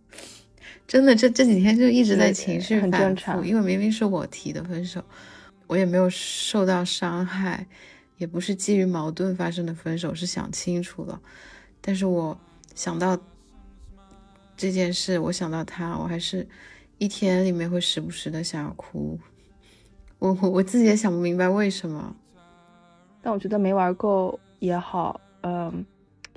[0.87, 5.03] 真的，这这几天就一直在情绪反复，因为明明是我提的分手，
[5.67, 7.67] 我也没有受到伤害。
[8.19, 11.21] 也不是基于矛盾发生的分手，是想清楚了。
[11.81, 12.39] 但是我
[12.73, 13.19] 想到
[14.57, 16.47] 这件事，我想到他，我还是
[16.99, 19.19] 一天里面会时不时的想要哭。
[20.21, 22.15] 我我我自己也想不明白为什么。
[23.21, 25.85] 但我觉得没玩够也好，嗯，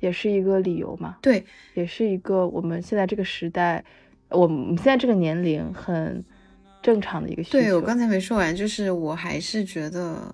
[0.06, 1.18] 也是一个理由嘛。
[1.22, 3.84] 对，也是一个我们现在这个时代，
[4.30, 6.24] 我们现在这个年龄很
[6.82, 7.60] 正常的一个需求。
[7.60, 10.34] 对我刚才没说完，就是我还是觉得。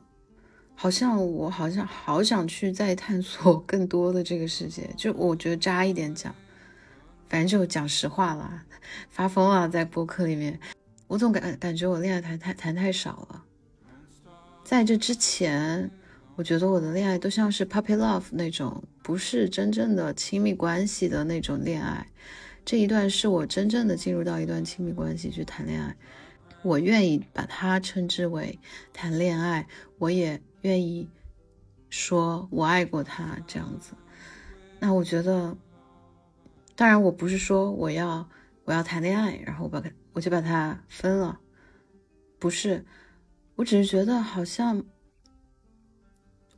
[0.74, 6.34] 好像我好像好想去再探索更多的这个世界，就我觉得渣一点讲，
[7.30, 8.64] 反正就讲实话了，
[9.08, 10.60] 发疯啊在播客里面，
[11.06, 13.44] 我总感感觉我恋爱谈太谈太少了，
[14.64, 15.88] 在这之前，
[16.36, 22.06] 我觉得我的恋爱都像是 puppy love 那种，不是真正的亲密关系的那种恋爱，
[22.64, 25.96] 这一段是我真正的进入到一段亲密关系去谈恋爱，
[26.62, 28.60] 我愿意把它称之为
[28.94, 29.68] 谈恋爱，
[29.98, 30.42] 我也。
[30.64, 31.10] 愿意
[31.90, 33.94] 说我爱过他这样子，
[34.80, 35.58] 那我觉得，
[36.76, 38.30] 当然我不是说我要
[38.64, 39.82] 我要谈恋爱，然后我把
[40.14, 41.40] 我就把他分了，
[42.38, 42.86] 不是，
[43.56, 44.86] 我只是觉得好像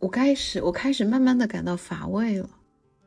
[0.04, 2.50] 我开始我开始慢慢的感到乏味了。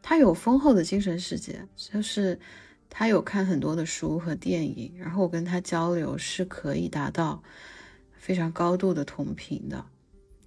[0.00, 2.40] 他有丰厚的精神世界，就是
[2.88, 7.42] 他有看很多的书和电影，然后我跟他交流是可以达到
[8.14, 9.84] 非常高度的同频的。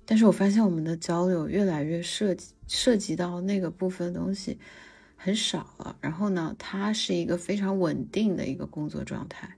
[0.08, 4.58] 但是我发现我们的交流越来越涉及涉及到那个部分东西
[5.18, 5.96] 很少了。
[6.02, 9.56] 然后呢，他是一个非常稳定的一个工作状态，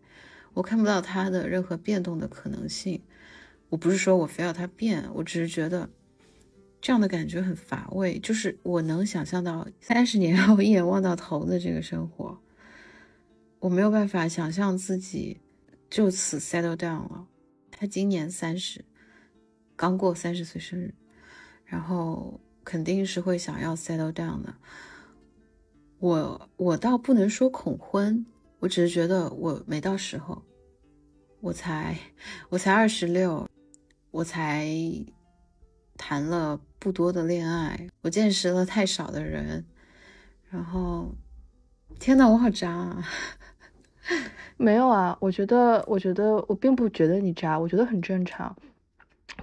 [0.53, 3.01] 我看不到他的任何变动的可能性。
[3.69, 5.89] 我不是说我非要他变，我只是觉得
[6.81, 8.19] 这样的感觉很乏味。
[8.19, 12.37] 就是我能想象到 三十年后一眼望到头的这个生活，
[13.59, 15.39] 我没有办法想象自己
[15.89, 17.27] 就此 settle down 了。
[17.69, 18.83] 他今年三十。
[19.75, 20.93] 刚过三十岁生日，
[21.65, 24.53] 然后肯定是会想要 settle down 的。
[25.97, 28.23] 我我倒不能说恐婚，
[28.59, 30.43] 我只是觉得我没到时候。
[31.39, 31.97] 我才
[32.49, 33.49] 我才二十六，
[34.11, 34.69] 我才
[36.01, 39.63] 谈了不多的恋爱，我见识了太少的人。
[40.49, 41.13] 然后，
[41.99, 43.03] 天呐，我好渣啊！
[44.57, 48.55] 没有啊，我觉得，我觉得我并不觉得你渣，我觉得很正常。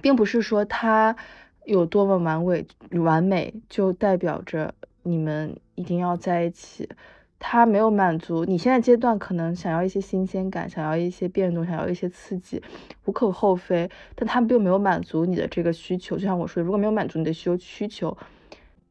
[0.01, 1.15] 并不是说他
[1.63, 2.67] 有多么完美，
[2.99, 6.89] 完美就代表着你们一定要在一起。
[7.39, 12.61] 他没有满足你现在阶段可能想要一些新鲜感，想要一些变动，想要一些刺激，
[13.05, 13.89] 无可厚非。
[14.13, 16.17] 但他并没有满足你的这个需求。
[16.17, 18.15] 就像我说的，如果没有满足你的需需求，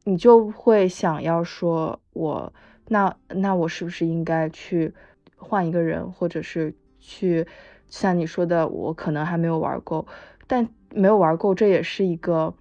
[0.03, 2.51] 你就会想要说，我
[2.87, 4.93] 那那我是不是应该去
[5.37, 7.45] 换一个人，或者是去
[7.87, 10.05] 像你说的，我可能还没有玩够，
[10.47, 10.67] 但。
[10.91, 12.51] 没有玩够，这也是一个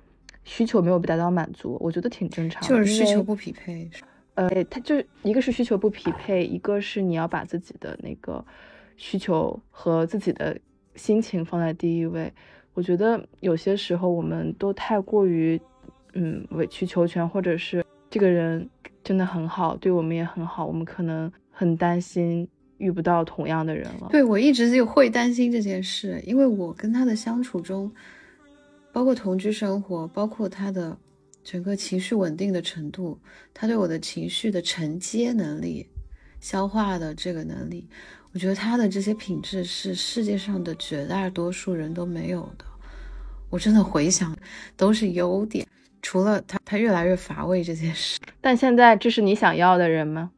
[0.45, 2.63] 需求没有被达到满足，我觉得挺正常。
[2.63, 3.91] 就是需求不匹配，
[4.39, 8.45] 呃，他就一个是需求不匹配，一个是你要把自己的那个
[8.97, 10.57] 需求和自己的
[10.95, 12.33] 心情放在第一位。
[12.75, 15.61] 我觉得有些时候我们都太过于
[16.13, 18.69] 嗯委曲求全，或者是这个人
[19.03, 22.49] 真的很好，对我们也很好，我们可能很担心。
[22.79, 24.07] 遇不到同样的人了。
[24.09, 27.91] 对我一直就会担心这件事，因为我跟他的相处中，
[28.93, 30.97] 包括同居生活，包括他的
[31.51, 33.19] 整个情绪稳定的程度，
[33.55, 35.89] 他对我的情绪的承接能力、
[36.41, 37.89] 消化的这个能力，
[38.35, 42.67] 我觉得他的这些品质是世界上的绝大多数人都没有的。
[43.49, 44.37] 我真的回想，
[44.77, 45.67] 都是优点，
[46.03, 48.19] 除了他他越来越乏味这件事。
[48.43, 50.31] 但现在这是你想要的人吗？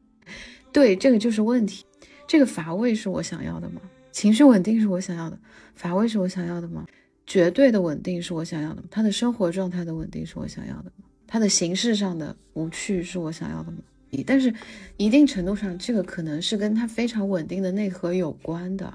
[0.71, 1.83] 对，这个就是问题。
[2.25, 3.81] 这个乏味是我想要的吗？
[4.13, 5.37] 情绪稳定是我想要的，
[5.75, 6.85] 乏味是我想要的吗？
[7.27, 8.83] 绝对的稳定是我想要的吗？
[8.89, 10.91] 他的生活状态的稳定是我想要的
[11.31, 11.33] 吗？
[11.33, 13.77] 他的形式上的无趣是我想要的吗？
[14.27, 14.53] 但是
[14.97, 18.93] 一定程度上，这个可能是跟他非常稳定的内核有关的。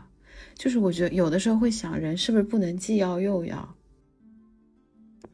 [0.54, 3.74] 就是我觉得有的时候会想，人是不是不能既要又要？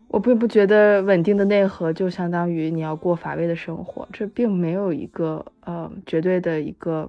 [0.07, 7.09] 我并不觉得稳定的内核就相当于你要过乏味的生活，这并没有一个呃绝对的一个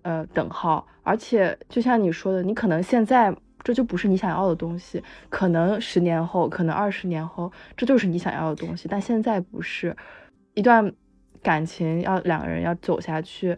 [0.00, 0.86] 呃等号。
[1.02, 9.96] 而且就像你说的，你可能现在这就不是你想要的东西，可能十年后，可能二十年后，这就是你想要的东西，但现在不是。
[10.54, 10.92] 一段
[11.42, 13.56] 感情要两个人要走下去，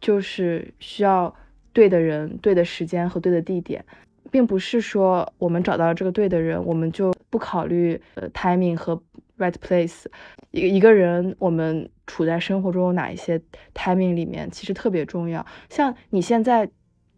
[0.00, 1.34] 就是需要
[1.72, 3.84] 对的人、对的时间和对的地点。
[4.30, 8.94] 并不是说我们找到这个对的人，我们就不考虑呃 timing 和
[9.38, 10.04] right place。
[10.50, 13.40] 一一个人，我们处在生活中有哪一些
[13.74, 15.44] timing 里面，其实特别重要。
[15.70, 16.68] 像你现在，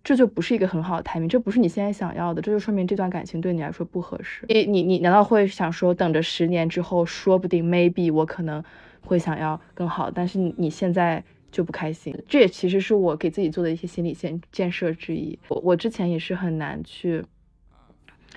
[0.03, 4.45] 这就不是一个很好的 timing，这不是你现在想要的，这就说明这段感情对你来说不合适。
[4.49, 8.63] 你你你难道会想说，等着十年之后，说不定 maybe 我可能
[9.01, 11.23] 会想要更好，但是你现在。
[11.53, 15.37] 就不开心，这也其实是我给自己做的一些心理建建设之一。
[15.49, 17.25] 我我之前也是很难去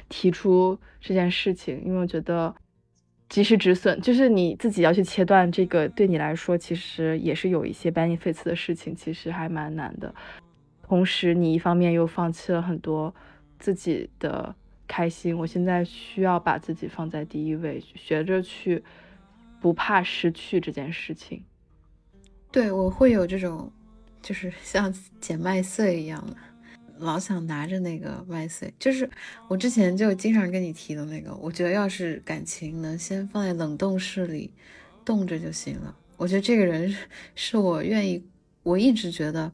[0.09, 2.51] 提出这件事情，因为我觉得
[3.29, 10.11] 及时止损，就是你自己要去切断这个，对你来说其实也是有一些 benefits 的事情，其实还蛮难的。
[10.83, 13.13] 同时，你一方面又放弃了很多
[13.57, 14.53] 自己的
[14.87, 15.35] 开心。
[15.35, 18.83] 我现在需要把自己放在第一位，学着去
[19.59, 21.43] 不怕失去这件事情。
[22.51, 23.71] 对，我会有这种，
[24.21, 26.35] 就是像捡麦穗一样的，
[26.99, 28.71] 老想拿着那个麦穗。
[28.77, 29.09] 就是
[29.47, 34.51] 我之前就经常跟你提的那个，我觉得要是感情能先放在冷冻室里
[35.03, 35.95] 冻着就行了。
[36.17, 36.95] 我觉得这个人
[37.33, 38.23] 是我愿意，
[38.61, 39.51] 我一直觉得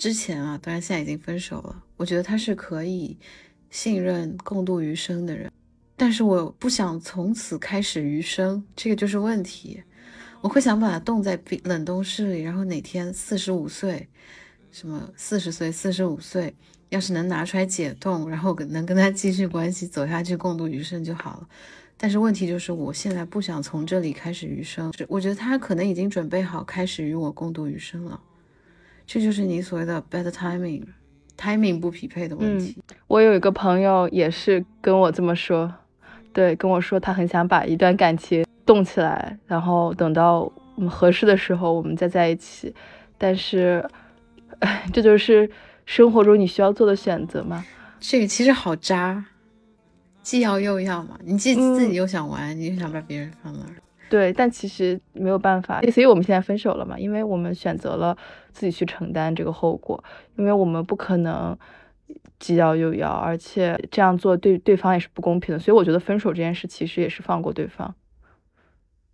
[0.00, 3.18] 之前啊，当然现在已经分手了，我觉得他是可以
[3.68, 5.52] 信任共度余生的人，
[5.94, 9.82] 但是我不想从此开始余生，这个就是问题。
[10.40, 14.08] 我会想把他冻在冰冷冻室里，然后哪天四十五岁，
[14.72, 16.54] 什么四十岁、四十五岁，
[16.88, 21.48] 要是能拿出来解冻，然后能跟他继续关系走下去，共度余生就好了。
[21.98, 24.90] 但是问题就是，我现在不想从这里开始余生。
[25.08, 28.18] 我觉得他可能已经准备好开始与我共度余生了。
[29.12, 32.80] 这就是你所谓的 bad timing，timing 不匹配的问题。
[33.08, 35.68] 我有一个朋友也是跟我这么说，
[36.32, 38.46] 对，跟我说他很想把一段感情。
[38.64, 40.42] 动起来，然后等到
[40.76, 42.72] 我们合适的时候，我们再在一起。
[43.18, 43.84] 但是，
[44.60, 45.50] 哎， 这就是
[45.84, 47.64] 生活中你需要做的选择嘛？
[47.98, 49.24] 这个其实好渣，
[50.22, 51.18] 既要又要嘛。
[51.24, 53.74] 你既自己又想玩，你又想把别人放那儿。
[54.10, 56.98] 对，但其实没有办法，所以我们现在分手了嘛？
[56.98, 58.14] 因为我们选择了
[58.52, 60.02] 自己去承担这个后果，
[60.36, 61.56] 因为我们不可能
[62.40, 65.58] 既要又要，而且这样做对对方也是不公平的。
[65.58, 67.94] 所以我觉得分手这件事其实也是放过对方。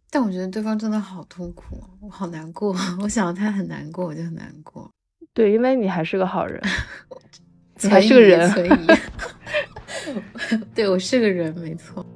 [0.09, 2.75] 但我觉得对方真的好痛苦，我好难过。
[3.03, 4.91] 我想到他很难过，我就很难过。
[5.35, 6.59] 对，因为你还是个好人，
[7.83, 8.49] 你还是个人。
[8.49, 8.71] 所以，
[10.75, 12.07] 对我是个人，没错。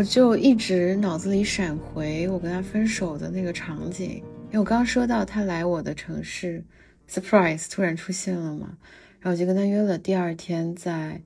[0.04, 6.62] 就一直脑子里闪回我跟他分手的那个场景，因为我刚刚说到他来我的城市
[7.08, 8.78] surprise 突然出现了嘛，
[9.20, 11.22] 然后我就跟他约了第二天在，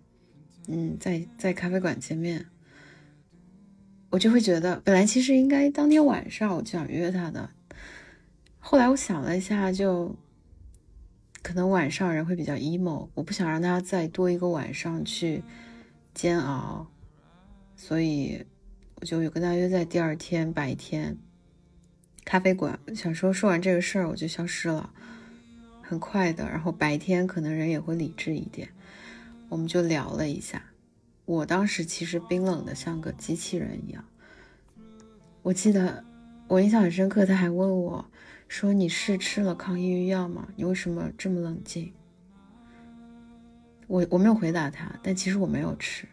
[0.68, 2.47] 嗯，在在咖啡馆见面。
[4.11, 7.51] 我就会觉得，本来其实应该当天晚上我就想约他的，
[8.59, 10.16] 后来我想了一下，就
[11.43, 15.43] 可能晚上人会比较 emo，我不想让他再多一个晚上去
[16.14, 16.87] 煎熬，
[17.76, 18.47] 所以
[19.01, 21.17] 我就有跟他约在第二天白天
[22.25, 22.79] 咖啡馆。
[22.95, 24.93] 想说说完这个事儿我就消失了，
[25.83, 28.69] 很快的，然后白天可能人也会理智一点，
[29.49, 30.63] 我们就聊了一下。
[31.25, 34.05] 我当时其实冰冷的像个机器人一样。
[35.43, 36.03] 我记得
[36.49, 38.11] 我印象很深刻，他还问我
[38.49, 40.49] 说：“你是吃了抗抑郁药吗？
[40.57, 41.93] 你为什么这么冷静？”
[43.87, 46.07] 我我没有回答他，但其实我没有吃，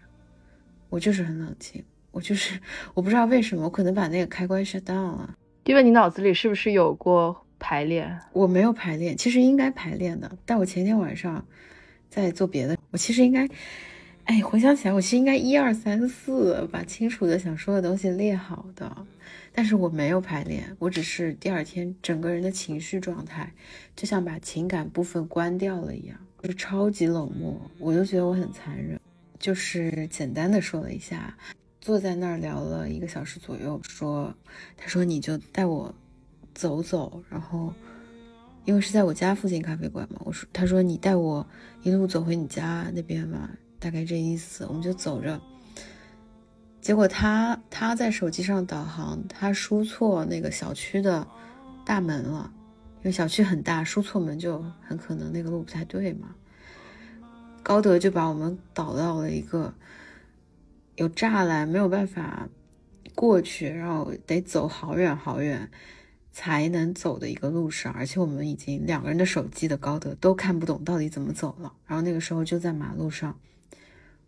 [0.89, 1.83] 我就是很冷静，
[2.15, 2.57] 我就是
[2.93, 5.35] 我不知道为什么，我可能把那个开关 shut down 了。
[5.65, 8.17] 因为你脑子里是不是有过排练？
[8.31, 11.45] 我没有排练，其实应该排练的，但我前天晚上
[12.09, 13.45] 在做别的，我其实应该。
[14.23, 19.05] 哎，回想起来，我其实应该一二三四把清楚的想说的东西列好的，
[19.53, 23.51] 但是我没有排练，我只是第二天整个人的情绪状态
[23.95, 28.99] 就像把情感部分关掉了一样，就是超级冷漠，我就觉得我很残忍，
[29.37, 31.37] 就是简单的说了一下，
[31.85, 34.33] 坐在那儿聊了一个小时左右，说，
[34.75, 35.93] 他说你就带我
[36.55, 37.71] 走走，然后
[38.63, 41.45] 因为是在我家附近咖啡馆嘛，我说，他说你带我
[41.83, 43.51] 一路走回你家那边嘛。
[43.77, 45.39] 大概这意思，我们就走着。
[46.81, 51.27] 结果他他在手机上导航，他输错那个小区的
[51.85, 52.51] 大门了，
[52.97, 56.33] 因为小区很大，输错门就很可能那个路不太对嘛。
[57.61, 59.71] 高德就把我们导到了一个
[60.95, 62.47] 有栅栏，没有办法
[63.13, 65.69] 过去，然后得走好远好远
[66.31, 71.73] 才能走的一个路上，而且我们已经两个人的手机的高德都看不懂到底怎么走了。
[71.85, 73.37] 然后那个时候就在马路上。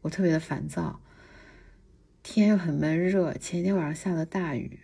[0.01, 1.01] 我特别的烦躁，
[2.22, 4.80] 天又很闷热，前一天晚上下了大雨，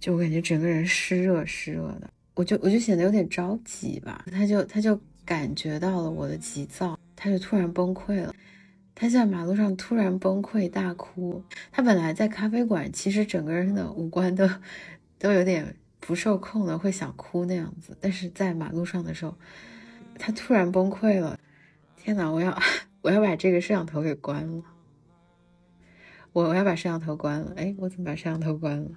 [0.00, 4.24] 就我感觉整个人湿热湿热的，我就我就显得有点着急吧。
[4.32, 8.34] 他就他就感觉到了我的急躁，他就突然崩溃了。
[9.00, 11.40] 他在马路上突然崩溃大哭。
[11.70, 14.48] 他本来在咖啡馆，其实整个人的五官都
[15.20, 17.96] 都有点不受控的，会想哭那样子。
[18.00, 19.36] 但是在马路上的时候，
[20.18, 21.38] 他突然崩溃了。
[21.96, 22.58] 天哪，我要。
[23.00, 24.62] 我要把这个摄像头给关了，
[26.32, 27.52] 我我要把摄像头关了。
[27.56, 28.90] 哎，我怎么把摄像头关了？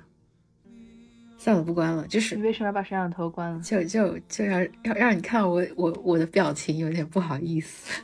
[1.37, 2.07] 算了，不关了。
[2.07, 3.61] 就是你为什么要把摄像头关了？
[3.61, 8.01] 就就就要要让你看我我我的表情有点不好意思。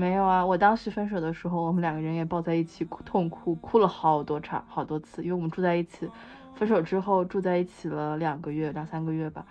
[0.00, 6.08] 没有啊，我当时分手的时候，我们两个人也抱在一起哭，痛哭哭了好多场好多次，因为我们住在一起，
[6.54, 9.44] 分手之后住在一起了两个月两三个月吧，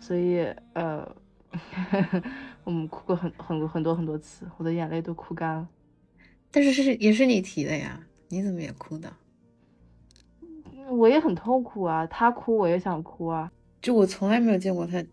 [0.00, 1.06] 所以呃。
[2.62, 5.68] 我们哭过很很很多很多次，我的眼泪都哭干了。
[6.48, 9.12] 但是是也是你提的呀，你怎么也哭的？
[10.88, 13.50] 我也很痛苦啊，他哭我也想哭啊。
[13.82, 15.04] 就我从来没有见过他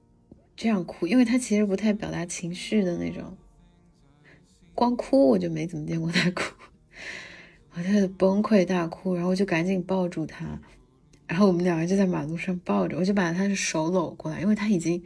[0.56, 3.36] 这样哭，因为他其实不太表达情绪的那种。
[4.78, 6.44] 光哭我就没怎么见过他哭，
[7.74, 10.46] 我就崩溃大哭，然后我就赶紧抱住他，
[11.26, 15.04] 然后我们两个就在马路上抱着，我就把他的手搂过来，因为他已经。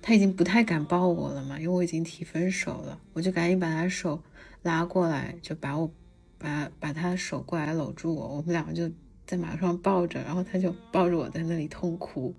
[0.00, 4.22] 他已经不太敢抱我了嘛，因为我已经提分手了，我就赶紧把他手
[4.62, 5.90] 拉过来，就把我
[6.38, 8.88] 把把他的手过来搂住我，我们两个就
[9.26, 12.32] 在马路上抱着，然后他就抱着我在那里痛哭。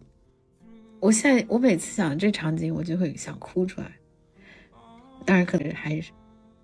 [1.02, 3.92] 我现在我每次想这场景，我就会想哭出来。
[5.26, 6.12] 当然可能还是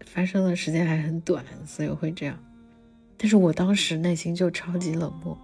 [0.05, 2.37] 发生的时间还很短，所以会这样。
[3.17, 5.39] 但是我当时内心就超级冷漠。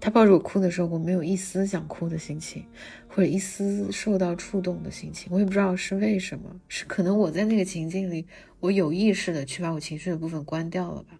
[0.00, 2.64] 他抱着我哭的时候，我没有一丝想哭的心情，
[3.08, 5.28] 或者一丝受到触动的心情。
[5.32, 8.24] 我也不知道是为什么，是可能我在那个情境里，
[8.60, 11.18] 我有意识的去把我情绪的部分关掉了吧。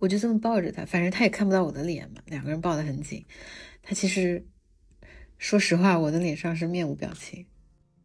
[0.00, 3.24] 我就这么抱着他，反正他也看不到我的脸嘛，两个人抱得很紧。
[3.80, 4.44] 他其实，
[5.38, 7.46] 说实话，我的脸上是面无表情。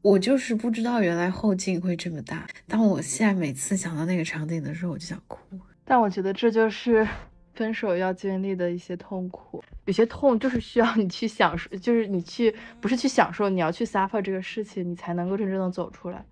[0.06, 2.46] 我就是不知道原来后劲会这么大。
[2.68, 5.40] 当我现在每次想到那个场景的时候，我就想哭。
[5.84, 7.08] 但我觉得这就是。
[7.56, 16.26] 分手要经历的一些痛苦，有些痛就是需要你去享受，就是你去不是去享受，你要去 suffer 这个事情，你才能够真正的走出来。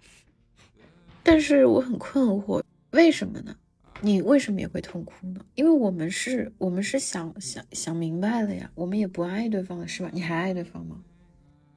[1.24, 2.62] 但是我很困惑，
[2.92, 3.56] 为什么呢？
[4.02, 5.40] 你为什么也会痛哭呢？
[5.56, 10.10] 因为我们是，我们是想想想明白了呀，我们也不爱对方了，是吧？
[10.12, 10.98] 你还爱对方吗？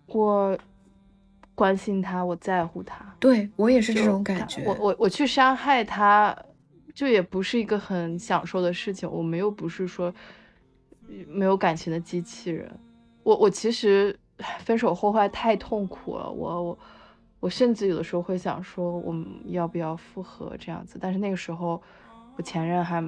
[0.09, 0.59] 我
[1.57, 4.63] 关心他，我在乎他，对我也是这种感觉。
[4.65, 6.37] 我我我去伤害他。
[6.95, 10.11] 就也不是一个很享受的事情，我们又不是说
[11.29, 12.67] 没有感情的机器人。
[13.23, 14.19] 我我其实
[14.61, 16.79] 分手后坏太痛苦了，我我
[17.41, 20.97] 我甚至有的时候会想说，我们要不要复合这样子？
[20.99, 21.83] 但是那个时候，
[22.39, 23.07] 我前任还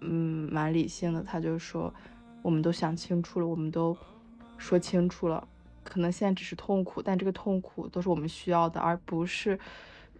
[0.00, 1.94] 嗯蛮理性的，他就说，
[2.42, 3.96] 我们都想清楚了，我们都
[4.56, 5.46] 说清楚了，
[5.88, 9.58] 可能现在只是痛苦，但这个痛苦都是我们需要的，而不是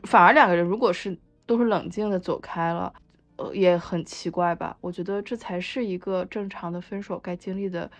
[0.05, 1.17] 反而两个人如果是
[1.47, 2.93] 都是冷静的走开了，
[3.37, 4.77] 呃也很奇怪吧？
[4.81, 7.91] 我觉得这才是一个正常的分手该经历的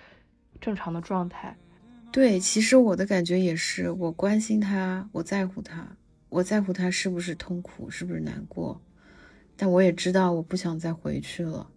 [0.61, 1.57] 正常的状态。
[2.11, 5.87] 对，其实我的感觉也是，我关心他，我在乎他，
[6.31, 8.81] 我在乎他是不是痛苦，是不是难过，
[9.57, 11.69] 但我也知道我不想再回去了，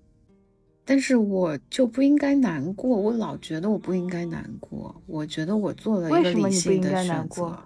[0.83, 7.57] 但是我就不应该难过，我老觉得我不应该难过，我觉得我做了一个理性的选择，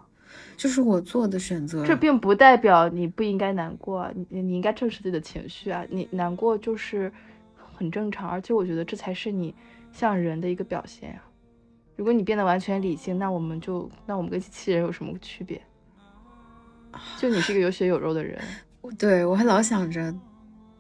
[0.57, 7.11] 就是我做的选择，这并不代表你不应该难过，你你应该正视自己的情绪啊，你难过就是
[7.73, 9.55] 很正常，而且我觉得这才是你
[9.91, 11.21] 像人的一个表现呀。
[11.95, 15.61] 如果你变得完全理性，那我们就那我们跟机器人有什么区别？
[17.17, 18.41] 就你是一个有血有肉的人，
[18.99, 20.13] 对我还老想着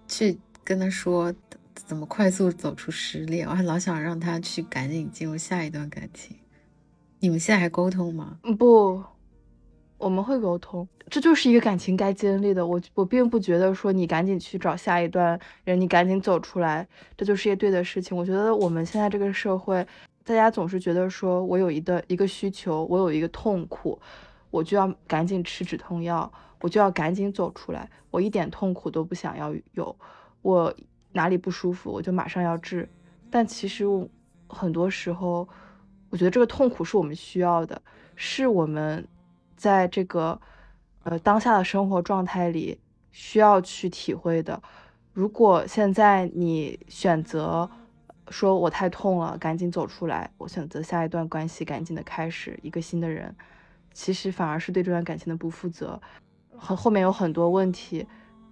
[0.07, 1.33] 去跟他说
[1.75, 6.37] 怎么快速走出失恋，我还老想让他去赶紧进入下一段感情。
[7.19, 8.39] 你们现在还沟通吗？
[8.57, 9.03] 不，
[9.97, 12.65] 我们会沟通，这就是一个感情该经历的。
[12.65, 18.15] 我我并不觉得说你赶紧去找下一段人，你赶紧走出来，这就是一对的事情。
[18.15, 19.85] 我觉得我们现在这个社会。
[20.27, 24.01] 大家总是觉得说，我有一个一个需求，我有一个痛苦，
[24.49, 29.95] 我就要赶紧吃止痛药，我就要赶紧走出来，我一点痛苦都不想要有，
[30.41, 30.75] 我
[31.15, 32.87] 哪里不舒服，我就马上要治。
[33.31, 33.85] 但其实
[34.47, 35.47] 很多时候，
[36.09, 37.81] 我觉得这个痛苦是我们需要的，
[38.15, 39.07] 是我们
[39.55, 40.39] 在这个
[41.03, 42.77] 呃当下的生活状态里
[43.11, 44.61] 需要去体会的。
[45.13, 47.69] 如果现在你选择，
[48.29, 50.29] 说我太痛了，赶紧走出来。
[50.37, 53.33] 我选择下一段关系，赶紧的开始一个新的人，
[53.93, 56.01] 其实反而是对这段感情的不负责。
[56.57, 58.05] 后后面有很多问题，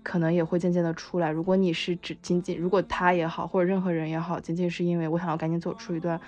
[0.04, 1.32] 可能也会渐渐的出来。
[1.32, 6.20] 如果你是只仅仅，如果他也好，或者任何人也好，仅仅是因为我想要赶紧走出一段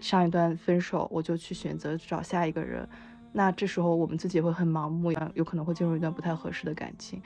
[0.00, 2.88] 上一段分手，我就去选择找下一个人，
[3.32, 7.22] 那这时候我们自己会很盲目，有可能会进入一段不太合适的感情。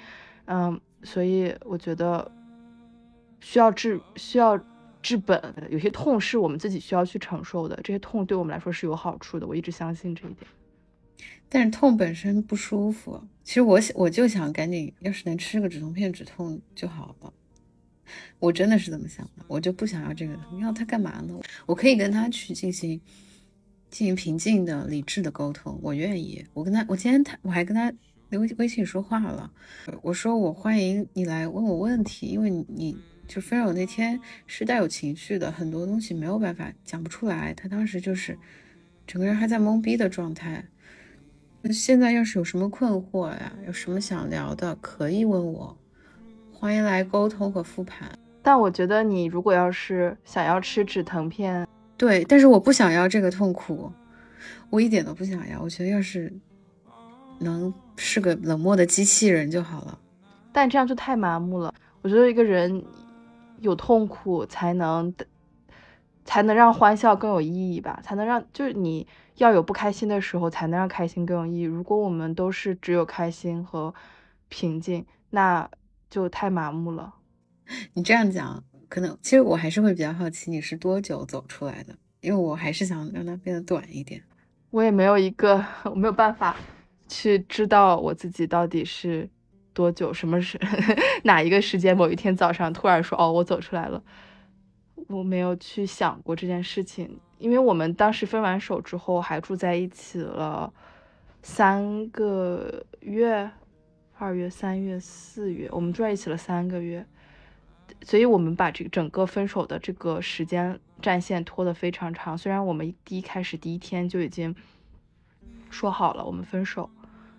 [0.46, 2.30] 嗯，所以我觉得
[3.40, 4.60] 需要治，需要。
[5.04, 10.48] 治本，有些痛是我们自己需要去承受的，这些痛对我们来说是有好处的，我一直相信这一点。
[11.48, 17.32] 但是痛本身不舒服，其实我想我就想赶紧，要是能吃个止痛片止痛就好了。
[18.38, 21.38] 我真的是这么想的，我就不想要这个痛，要它干嘛呢？
[21.66, 23.00] 我可以跟他去进行
[23.90, 26.44] 进行平静的、理智的沟通，我愿意。
[26.52, 27.92] 我跟他，我今天他我还跟他
[28.30, 29.52] 微微信说话了，
[30.02, 32.96] 我说我欢迎你来问我问题，因为你。
[33.28, 37.54] 就分手那天是带有情绪的，很多东西没有办法讲不出来。
[37.54, 38.36] 他当时就是
[39.06, 40.62] 整个人还在懵逼的状态。
[41.62, 45.76] 那现在要是有什么困惑呀，有什么想聊的，可以问我，
[46.52, 48.10] 欢迎来沟通和复盘。
[48.42, 53.92] 但我觉得你如果要是想要吃止疼片，对，但是我不想要这个痛苦，
[54.70, 55.62] 我一点都不想要。
[55.62, 56.32] 我觉得要是
[57.38, 59.98] 能是个冷漠的机器人就好了。
[60.52, 61.72] 但这样就太麻木了。
[62.02, 62.84] 我觉得一个人。
[63.60, 65.14] 有痛苦才能，
[66.24, 68.00] 才能让欢笑更有意义吧？
[68.02, 69.06] 才能让就是你
[69.42, 71.62] 要有不开心的时候，才能让开心更有意义。
[71.62, 73.92] 如果我们都是只有开心和
[74.48, 75.68] 平静，那
[76.08, 77.14] 就太麻木了。
[77.94, 81.96] 你这样讲，可能其实我还是会比较好奇，你是多久走出来的？
[82.20, 84.22] 因为我还是想让它变得短一点。
[84.70, 86.56] 我也没有一个， 我没有办法
[87.08, 89.28] 去知道我自己到底是。
[89.74, 90.12] 多久？
[90.12, 90.60] 什么时？
[91.24, 91.96] 哪一个时间？
[91.96, 94.04] 某一天早上突然说：“哦，我走出来了。”
[95.08, 100.72] 我没有去想过这件事情，因为我们当时分完手之后还住在一起了
[101.42, 103.50] 三个月，
[104.16, 107.04] 二月、三月、四月，我们住在一起了三个月，
[108.04, 112.38] 所以我们把这个整个分手的这个时间战线拖得非常长。
[112.38, 114.54] 虽然我们第一开始第一天就已经
[115.68, 116.88] 说好了我们分手，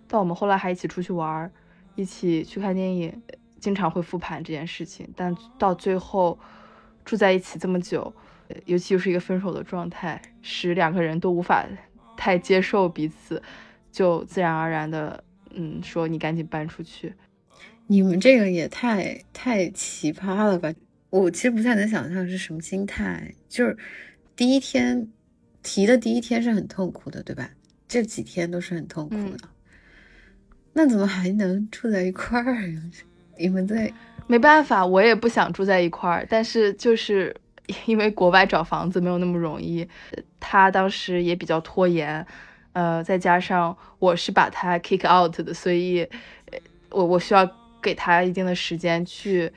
[0.06, 1.50] 但我们后来还一起出去玩。
[1.96, 3.22] 一起去看电影，
[3.60, 6.36] 经常会复盘这件事情，但到最后
[7.04, 8.12] 住在一起这么久，
[8.66, 11.66] 尤其又是一个分手的状态，使两个人都无法
[12.16, 13.42] 太接受彼此，
[13.90, 17.14] 就自然而然的，嗯，说你赶紧搬出去。
[17.86, 20.72] 你们这个也太太奇葩了吧！
[21.10, 23.76] 我其实不太能想象是什么心态，就是
[24.34, 25.08] 第一天
[25.62, 27.50] 提的第一天是很痛苦的，对吧？
[27.86, 29.48] 这几天都是很痛苦的。
[30.72, 32.72] 那怎么还能住在一块儿？
[33.38, 33.92] 你们在
[34.26, 37.36] 没办法，我也不想住在一块儿，但是就是
[37.86, 39.88] 因为国外找房子没有那么容易，
[40.38, 42.26] 他当时也比较拖延，
[42.72, 46.06] 呃，再加上我是把他 kick out 的，所以，
[46.90, 47.50] 我我需要
[47.80, 49.50] 给他一定的时间去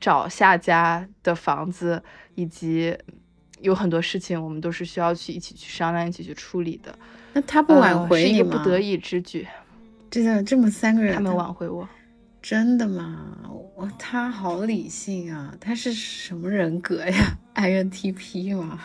[0.00, 2.02] 找下家的房子，
[2.34, 2.96] 以及
[3.60, 6.92] 有很多事情我们都是需要去一起去商量、一起去处理的。
[7.32, 8.22] 那他不挽回？
[8.22, 9.46] 是一个不得已之举。
[10.10, 11.88] 真的，这么三个人，他们挽回我。
[12.42, 13.38] 真的吗？
[13.76, 15.54] 我他好理性啊！
[15.60, 18.80] 他是什么人格呀？INTP 吗？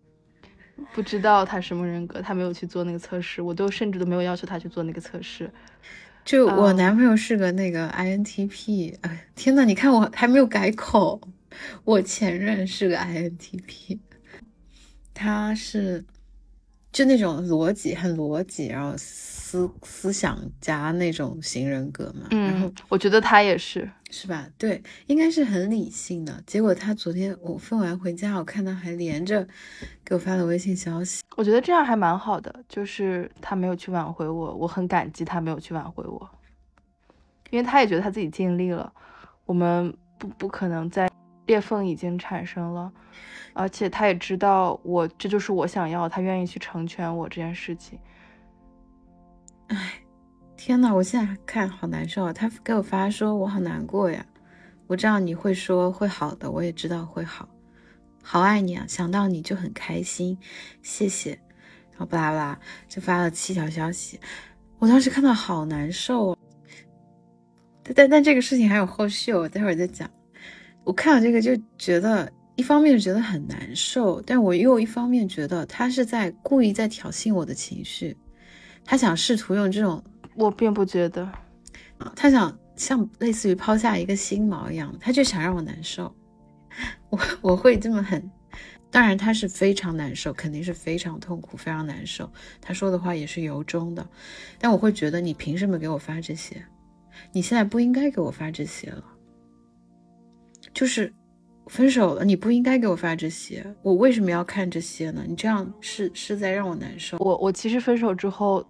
[0.94, 5.50] 不知道他什么人格，他没有去做那个测试，我都甚至都没有要求他去做那个测试。
[6.24, 11.20] 就我男朋友是个那个 INTP，哎，天呐，你看我还没有改口，
[11.84, 13.98] 我前任是个 INTP，
[15.14, 16.04] 他是
[16.92, 18.94] 就那种逻辑很逻辑，然后。
[19.52, 24.46] 思思想家那种型人格嘛，嗯，我觉得他也是，是吧？
[24.58, 26.42] 对，应该是很理性的。
[26.46, 29.46] 结果他昨天我分完回家，我看到还连着
[30.04, 31.22] 给我发了微信消息。
[31.36, 36.30] 我觉得这样还蛮好的，就是他没有去挽回我，我很感激他没有去挽回我，
[37.50, 38.92] 因为他也觉得他自己尽力了。
[39.46, 41.10] 我们不不可能再
[41.46, 42.92] 裂缝已经产生了，
[43.52, 47.98] 而且他也知道我这就是我想要，他愿意去成全我这件事情。
[49.68, 50.02] 哎，
[50.62, 52.34] 天呐，我现在看好难受啊！
[52.34, 54.22] 他给我发说，我好难过呀。
[54.88, 57.48] 我知道你会说会好的，我也知道会好。
[58.22, 60.36] 好爱你啊，想到你就很开心，
[60.82, 61.30] 谢谢。
[61.92, 64.20] 然后巴拉巴拉就发了七条消息，
[64.78, 66.36] 我当时看到好难受。
[67.94, 70.10] 但但这个事情还有后续，我待会儿再讲。
[70.84, 78.14] 我看到这个就觉得，一方面觉得很难受，但我又一方面觉得他是在故意在挑衅我的情绪。
[78.84, 80.04] 他想试图用这种，
[80.40, 81.22] 我并不觉得，
[81.98, 86.12] 啊，他想像类似于抛下一个心锚一样，他就想让我难受，
[87.10, 88.30] 我我会这么狠，
[88.90, 92.32] 当然他是非常难受，肯定是非常痛苦，非常难受。
[92.58, 94.08] 他说的话也是由衷的，
[94.58, 96.64] 但我会觉得你凭什么给我发这些？
[97.32, 99.04] 你现在不应该给我发这些了，
[100.72, 101.12] 就是
[101.66, 105.22] 分手了，你不应该给我发这些，我为什么要看这些呢？
[105.28, 107.18] 你这样是是在让我难受。
[107.18, 108.66] 我我其实分手之后。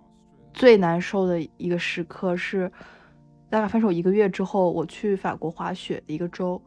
[0.53, 2.71] 最难受的一个时刻是，
[3.49, 6.61] 大概分手一个月之后，我去法国滑雪的一个周，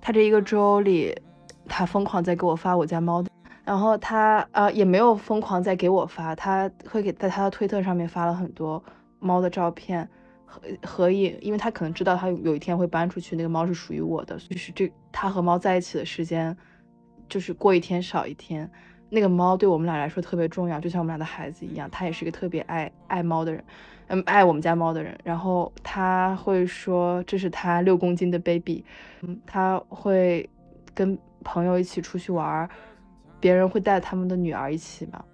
[0.00, 1.14] 他这一个周里，
[1.66, 3.30] 他疯狂在给我发我家猫的，
[3.64, 8.82] 然后他呃也没有疯狂在给我发，他会给在他的推特上面发了很多
[9.18, 10.08] 猫的照片
[10.44, 16.56] 合合影，因为他可能知道他有一天会搬出去，那个猫是属于我的，就是这他和猫在一起的时间，
[17.28, 18.70] 就是过一天少一天。
[19.10, 21.88] 那个猫对我们俩来说特别重要，就像我们俩的孩子一样。
[21.90, 23.64] 他也是一个特别爱爱猫的人，
[24.08, 25.18] 嗯，爱我们家猫的人。
[25.24, 28.84] 然后他会说这是他六公斤的 baby，
[29.22, 30.48] 嗯，他会
[30.94, 32.68] 跟朋友一起出去玩，
[33.40, 35.24] 别人会带他们的女儿一起嘛。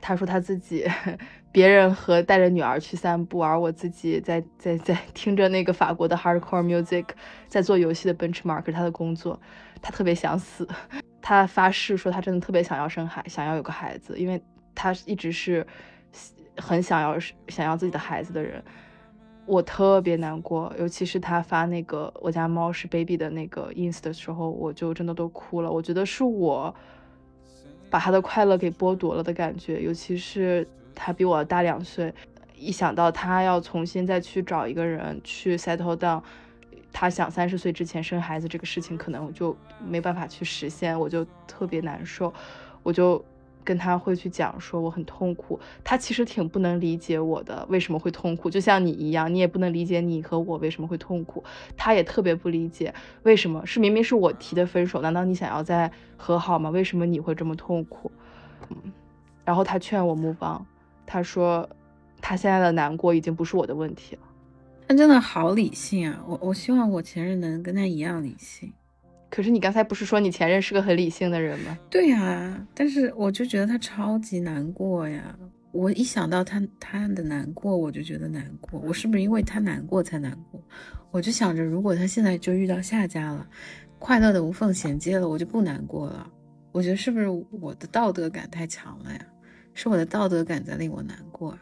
[0.00, 0.84] 他说他自己，
[1.52, 7.04] 别人和带着女儿去散步，而我自己在在在听着那个法国的 hardcore music，
[7.46, 9.38] 在做游戏的 benchmark，他的工作，
[9.82, 10.66] 他特别想死。
[11.22, 14.42] 他发誓说，他真的特别想要生孩，想要有个孩子，因为
[14.74, 15.64] 他一直是
[16.58, 17.16] 很想要
[17.48, 18.62] 想要自己的孩子的人。
[19.46, 25.70] 我特别难过，尤其是他发那个我家猫是 baby 的那个 ins 的时候，我就真的都哭了。
[25.70, 26.74] 我觉得是我
[27.90, 32.14] 把他的快乐给剥夺了的感觉，尤其是他比我大两岁，
[32.56, 36.22] 一想到他要重新再去找一个人去 settle down。
[36.92, 42.32] 他想三十岁之前生孩子这个事情可能就没办法去实现，我就特别难受，
[42.82, 43.24] 我就
[43.64, 45.58] 跟他会去讲说我很痛苦。
[45.82, 51.42] 他其实挺不能理解我的为什么会痛苦，就像你一样，你也不能理解你和我为什么会痛苦。
[51.76, 56.70] 他也特别不理解为什么是明明是我提的分手，难道你想要再和好吗？
[56.70, 58.12] 为什么你会这么痛苦？
[58.68, 58.76] 嗯，
[59.44, 60.66] 然后他劝我木邦，
[61.06, 61.68] 他说
[62.20, 64.22] 他现在的难过已经不是我的问题了。
[64.92, 66.22] 他真的好理性啊！
[66.28, 68.70] 我我希望我前任能跟他一样理性。
[69.30, 71.78] 可是你刚才不是说你前任是个很理性的人吗？
[71.88, 75.34] 对呀，但是我就觉得他超级难过呀！
[75.70, 78.78] 我一想到他他的难过，我就觉得难过。
[78.80, 80.62] 我是不是因为他难过才难过？
[81.10, 83.46] 我就想着，如果他现在就遇到下家了，
[83.98, 86.30] 快乐的无缝衔接了，我就不难过了。
[86.70, 89.20] 我觉得是不是我的道德感太强了呀？
[89.72, 91.58] 是我的道德感在令我难过。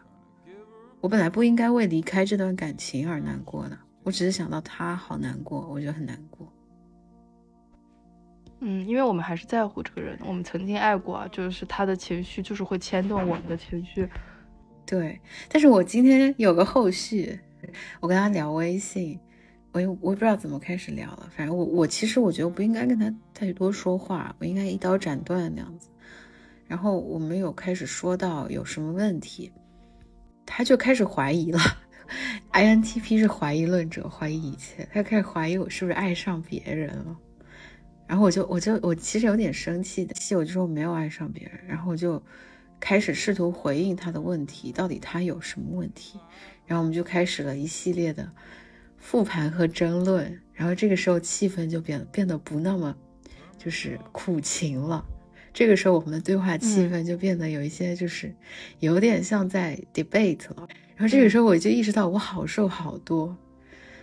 [1.01, 6.53] 我本来不应该为离开这段感情而难过的，我只是想到他好难过，我就很难过。
[8.61, 14.07] 嗯，因为我们还是在乎这个人，我们曾经爱过啊，就是他的情绪就是会牵动我们的情绪。
[14.84, 17.40] 对，但是我今天有个后续，
[18.01, 19.18] 我跟他聊微信，
[19.72, 21.30] 我又我也不知道怎么开始聊了。
[21.34, 25.88] 反正我我其实我觉得我不应该跟他太多说话，我应该一刀斩断那样子。
[26.66, 29.51] 然后我们有开始说到有什么问题，
[30.53, 31.61] 他就开始怀疑了。
[32.53, 34.86] INTP 是怀疑论者，怀疑一切。
[34.92, 37.16] 他开始怀疑我是不是爱上别人了。
[38.09, 41.61] 然后我就我就我其实有点生气的，气我就说我没有爱上别人。
[41.68, 42.20] 然后我就
[42.80, 46.18] 开始试图回应他的问题，到底他有什么问题？
[46.66, 48.28] 然后我们就开始了一系列的
[48.98, 50.40] 复盘和争论。
[50.53, 52.94] 然后这个时候气氛就变变得不那么
[53.57, 55.05] 就是苦情了。
[55.53, 58.32] 这个时候我们的对话气氛就变得有一些就是
[58.78, 60.68] 有点像在 debate 了。
[60.96, 63.34] 然后这个时候我就意识到我好受好多，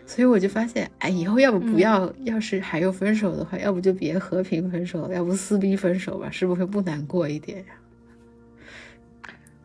[0.05, 7.73] 所以我就发现，哎，以后要不不要，要是还有分手的话，要不就别和平分手了，要不撕逼分手吧，是不是会不难过一点呀？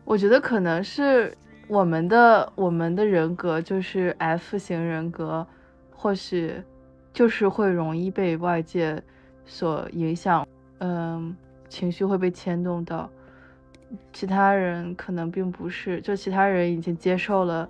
[0.05, 1.35] 我觉得可能是
[1.67, 5.47] 我们的我们的人格就是 F 型人格，
[5.89, 6.53] 或许
[7.13, 9.01] 就是会容易被外界
[9.45, 10.47] 所影响，
[10.79, 11.35] 嗯，
[11.73, 13.09] 情绪会被牵动到。
[14.11, 17.67] 其他人可能并不是，就其他人已经接受了，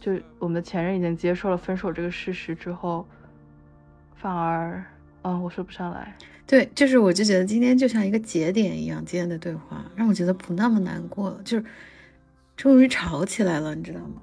[0.00, 3.06] 就我们的前任已经接受了分手这个事实之后，
[4.16, 4.84] 反而，
[5.22, 6.16] 嗯，我说不上来。
[6.46, 11.64] 对，就是我就觉得今天就像一个节点一样，今天的对话让我觉得不那么难过了，就是
[12.56, 14.20] 终于吵起来了，你知道吗？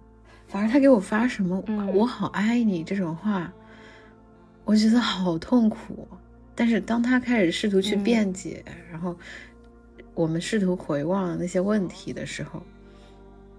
[0.47, 1.63] 反而他给我发什么
[1.95, 3.51] “我好爱你”这种话，
[4.65, 6.07] 我觉得好痛苦。
[6.55, 9.15] 但是当他开始试图去辩解，然后。
[10.13, 12.61] 我们试图回望那些问题的时候，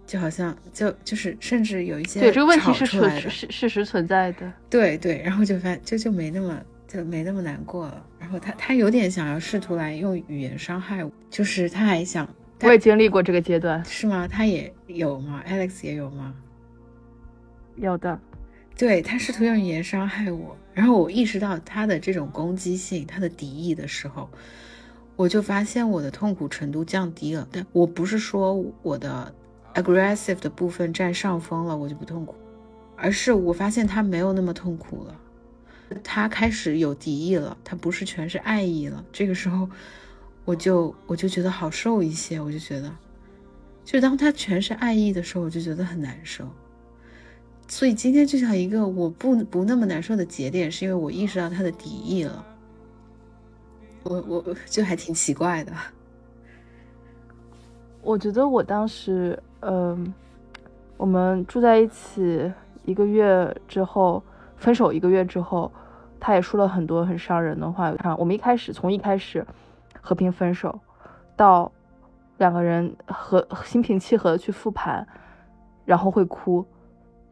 [0.06, 8.06] 就好像就就是甚至有一些对这个问题是存是事实存在的，对对，然后就发就就没那么就没那么难过了。
[8.20, 12.28] 然后他他有点想要试图来用语言伤害我，就是他还想
[12.60, 14.28] 我也经历过这个阶段，是吗？
[14.28, 16.34] 他也有吗？Alex 也有吗？
[17.76, 18.20] 有的，
[18.76, 24.28] 对他试图用语言伤害我，然后我意识到他的这种攻击性，他的敌意的时候。
[25.14, 29.32] 我就发现我的痛苦程度降低了，但我不是说我的
[29.74, 32.34] aggressive 的部分占上风了，我就不痛苦，
[32.96, 35.20] 而是我发现他没有那么痛苦了，
[36.02, 39.04] 他开始有敌意了，他不是全是爱意了。
[39.12, 39.68] 这个时候，
[40.46, 42.90] 我就我就觉得好受一些，我就觉得，
[43.84, 46.48] 就当他全是爱意的时候，我就觉得很难受。
[47.72, 52.44] 所以今天就像一个我不不那么难受的节点，是因为我意识到他的敌意了。
[54.02, 55.72] 我我就还挺奇怪的，
[58.02, 60.12] 我觉得我当时，嗯，
[60.98, 62.52] 我们住在一起
[62.84, 64.22] 一个月之后，
[64.58, 65.72] 分手一个月之后，
[66.20, 67.88] 他也说了很多很伤人的话。
[68.00, 69.46] 啊，我们一开始从一开始
[69.98, 70.78] 和平分手，
[71.36, 71.72] 到
[72.36, 75.08] 两个人和心平气和的去复盘，
[75.86, 76.66] 然后会哭，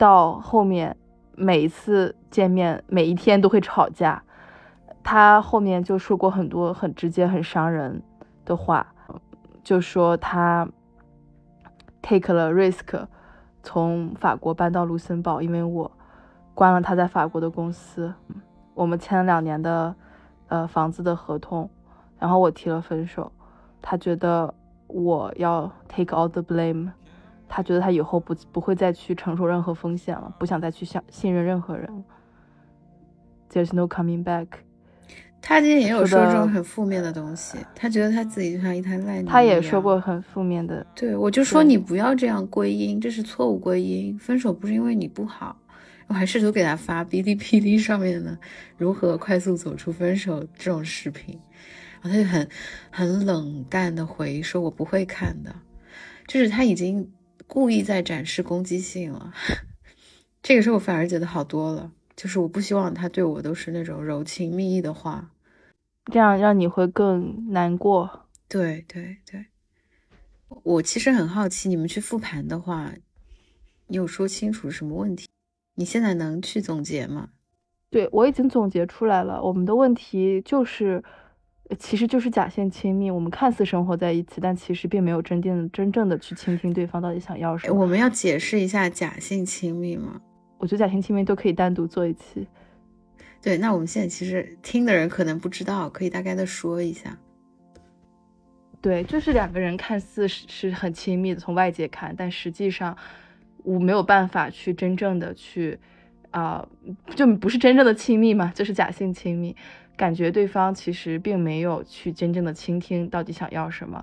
[0.01, 0.97] 到后面
[1.35, 4.23] 每一次见面，每一天都会吵架。
[5.03, 8.03] 他后面就说过很多很直接、很伤人
[8.47, 8.95] 的话，
[9.63, 10.67] 就说他
[12.01, 13.07] take 了 risk，
[13.63, 15.91] 从法国搬到卢森堡，因为我
[16.55, 18.15] 关了他在法国的公司，
[18.73, 19.95] 我们签了两年的
[20.49, 21.69] 呃房子的合同，
[22.19, 23.31] 然后我提了分手，
[23.83, 24.55] 他觉得
[24.87, 26.91] 我要 take all the blame，
[27.53, 32.05] 他觉得他以后不不会再去承受任何风险了，不想再去相信任任何人
[33.53, 34.47] ，there's no coming back。
[35.43, 39.27] 他今天也有说这种很负面的东西，他觉得他自己就像一滩烂泥。
[39.27, 44.17] 他也说过很负面的，对我就说你不要这样归因，这是错误归因。
[44.19, 45.57] 分手不是因为你不好，
[46.07, 48.39] 我还试图给他发哔哩哔哩上面的
[48.77, 51.41] 如何快速走出分手这种视频，
[52.01, 52.49] 然后他就很
[52.91, 55.53] 很冷淡的回说：“我不会看的。”
[56.29, 57.11] 就是他已经
[57.53, 59.35] 故意在展示攻击性了。
[60.41, 61.91] 这个时候我反而觉得好多了。
[62.15, 65.31] 就是我不希望他对我都是那种柔情蜜意的话，
[66.13, 68.27] 这样让你会更难过。
[68.47, 69.47] 对对对，
[70.63, 72.93] 我其实很好奇，你们去复盘的话，
[73.89, 75.27] 你有说清楚什么问题？
[75.75, 77.31] 你现在能去总结吗？
[77.89, 81.03] 对我已经总结出来了，我们的问题就是，
[81.79, 83.11] 其实就是假性亲密。
[83.11, 87.75] 我们看似生活在一起，但其实并没有真正真正的去倾听对方到底想要什么。
[87.75, 90.21] 我们要解释一下假性亲密吗？
[90.59, 92.47] 我觉得假性亲密都可以单独做一期。
[93.43, 97.17] 对，那我们现在其实听的人可能不知道，可以大概的说一下。
[98.83, 102.97] 对，就是两个人看似是是很亲密的，从外界看，但实际上
[103.63, 105.79] 我没有办法去真正的去
[106.31, 106.67] 啊，
[107.15, 109.55] 就不是真正的亲密嘛，就是假性亲密，
[110.01, 114.03] 感觉对方其实并没有去真正的倾听到底想要什么，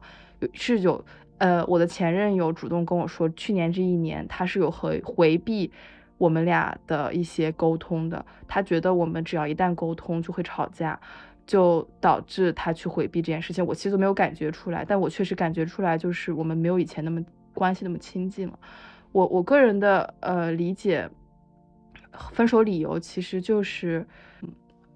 [0.53, 1.03] 是有
[1.39, 5.71] 呃，我的前任有主动跟我说，去年这一年他是有回回避。
[6.19, 8.23] 我们俩的一些沟通的。
[8.47, 10.99] 他觉得我们只要一旦沟通就会吵架，
[11.45, 13.65] 就导致他去回避这件事情。
[13.65, 17.23] 我其实都没有感觉出来，但我确实感觉出来，就是我们没有以前那么
[17.53, 18.57] 关系那么亲近了。
[19.11, 21.09] 我我个人的呃理解，
[22.31, 24.07] 分手理由其实就是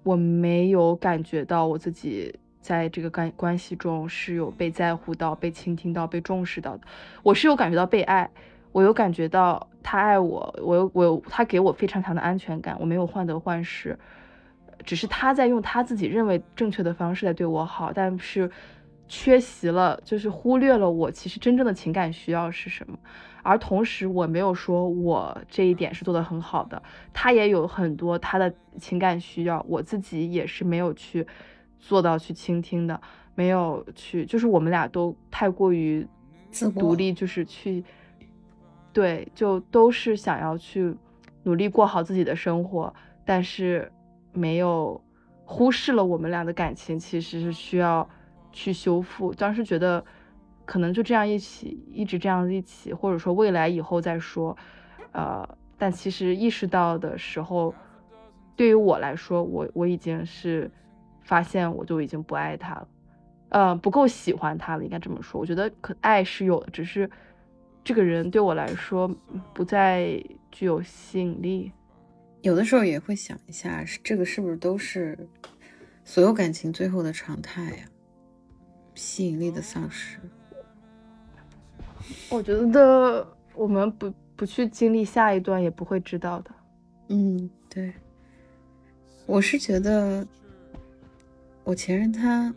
[0.02, 6.82] 我没有感觉到我自己在这个关关系中是有被在乎到、被倾听到、被重视到的。
[7.22, 8.30] 我是有感觉到被爱，
[8.72, 13.98] 我有感觉到他爱我，我有我有他给我非常强的安全感，我没有患得患失，
[14.84, 18.50] 只是他在用他自己认为正确的方式在对我好，但是
[19.08, 22.98] 缺席了，就是忽略了我其实真正的情感需要是什么。
[23.42, 26.80] 而同时，我没有说我这一点是做的很好的，
[27.12, 31.26] 他也有很多他的情感需要，我自己也是没有去
[31.78, 33.00] 做到去倾听的，
[33.34, 36.06] 没有去，就是我们俩都太过于
[36.76, 37.84] 独立，就是去，
[38.92, 40.94] 对，就都是想要去
[41.42, 43.90] 努力过好自己的生活，但是
[44.32, 45.02] 没有
[45.44, 48.08] 忽视了我们俩的感情其实是需要
[48.52, 50.04] 去修复，当时觉得。
[50.72, 54.56] 可能就这样一起，一直这样子一起，或者说未来以后再说，
[55.12, 55.46] 呃，
[55.76, 57.74] 但其实意识到的时候，
[58.56, 60.70] 对于我来说，我我已经是
[61.24, 62.88] 发现我就已经不爱他了，
[63.50, 65.38] 呃，不够喜欢他了，应该这么说。
[65.38, 67.10] 我觉得可爱是有的，只是
[67.84, 69.06] 这个人对我来说
[69.52, 71.70] 不再具有吸引力。
[72.40, 75.28] 有的时候也会想一下，这个是不是都是
[76.02, 77.84] 所有感情最后的常态呀？
[78.94, 80.18] 吸引力的丧失。
[82.28, 86.50] 我觉得我们不不去经历下一段，也不会知道的。
[87.08, 87.92] 嗯，对。
[89.26, 90.26] 我是觉得，
[91.64, 92.54] 我前任他，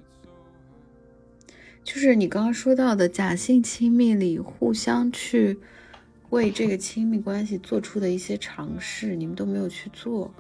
[1.84, 5.60] 就是你刚刚说到的假性亲密里，互相去
[6.32, 10.34] 为这个亲密关系做出的一些尝试，你们都没有去做。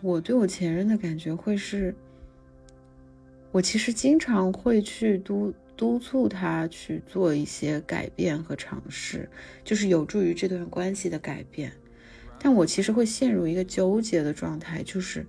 [0.00, 1.94] 我对我前任的感觉会是，
[3.50, 5.52] 我其实经常会去督。
[5.78, 9.30] 督促他去做一些改变和尝试，
[9.62, 11.72] 就是有助于这段关系的改变。
[12.40, 15.24] 但我其实会陷入一个纠结的状态，就是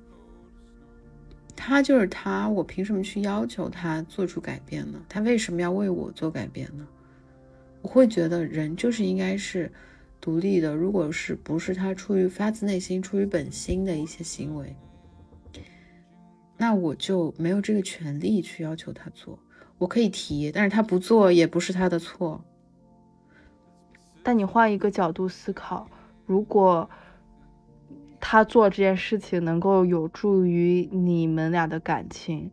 [1.55, 4.99] 他就是他，我凭什么去要求他做出改变呢？
[5.07, 6.87] 他为什么要为我做改变呢？
[7.83, 9.71] 我会觉得人就是应该是
[10.19, 10.75] 独立的。
[10.75, 14.75] 如果是不是他出于发自内心、出于本心的一些行为，
[16.57, 19.37] 那我就没有这个权利去要求他做。
[19.79, 22.39] 我可以提，但是他不做也不是他的错。
[24.21, 25.89] 但你换一个角度思考，
[26.25, 26.87] 如果
[28.19, 32.51] 他做这件事情能够有助于你们俩的感情，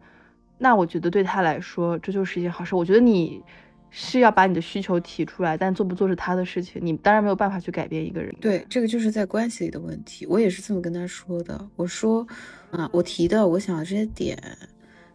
[0.56, 2.76] 那我觉得对他来说这就是一件好事。
[2.76, 3.42] 我觉得你
[3.90, 8.32] 是要把你的需求提出来，但做不做是他的事情，你当然没有办法去改变一个人。
[8.40, 10.24] 对，这个就是在关系里的问题。
[10.26, 11.68] 我也是这么跟他说的。
[11.74, 12.24] 我说，
[12.70, 14.40] 啊，我提的我想的这些点，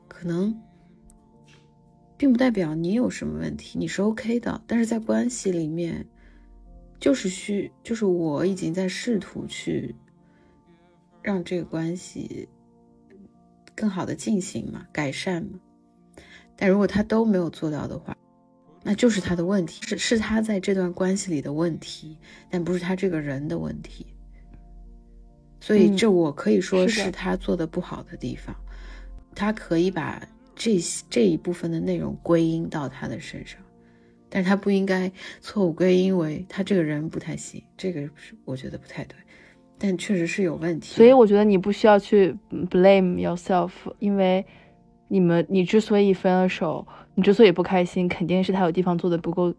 [0.10, 0.54] 可能。
[2.22, 4.62] 并不代表你有什么问题，你是 OK 的。
[4.68, 6.06] 但是在关系里面，
[7.00, 9.96] 就是需，就是我已经在试图去
[11.24, 12.48] 让这个关系
[13.74, 15.60] 更好的进行嘛，改善嘛。
[16.56, 18.16] 但如果他都没有做到的话，
[18.84, 22.16] 那就是他的问题，是是他在这段关系里的问题，
[22.52, 24.06] 但不是他这个人的问题。
[25.60, 28.56] 所以这我可以说是他做的不好的地方，
[29.34, 30.22] 他可以把。
[30.56, 30.78] 这
[31.10, 33.60] 这一部分的内容归因到他的身上，
[34.30, 39.16] 但是他不应该错误归因为他这个人不太行，这个是我觉得不太对，
[39.80, 40.96] 但确实是有问题。
[40.96, 42.36] 所以我觉得你不需要去
[42.70, 44.46] blame yourself，因为
[45.08, 46.86] 你们你之所以分了手，
[47.16, 49.54] 你之所以不开心，肯定是他有地方做的不够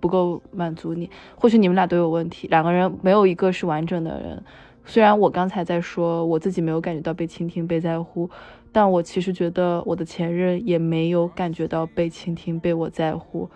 [0.00, 1.10] 不够满足你。
[1.34, 4.42] 或许你们俩都有问题，两个人没有一个是完整的人。
[4.84, 8.30] 虽然我刚才在说我自己没有感觉到被倾听、被在乎。
[8.76, 13.48] 但我其实觉得我的前任也没有感觉到被倾听、被我在乎、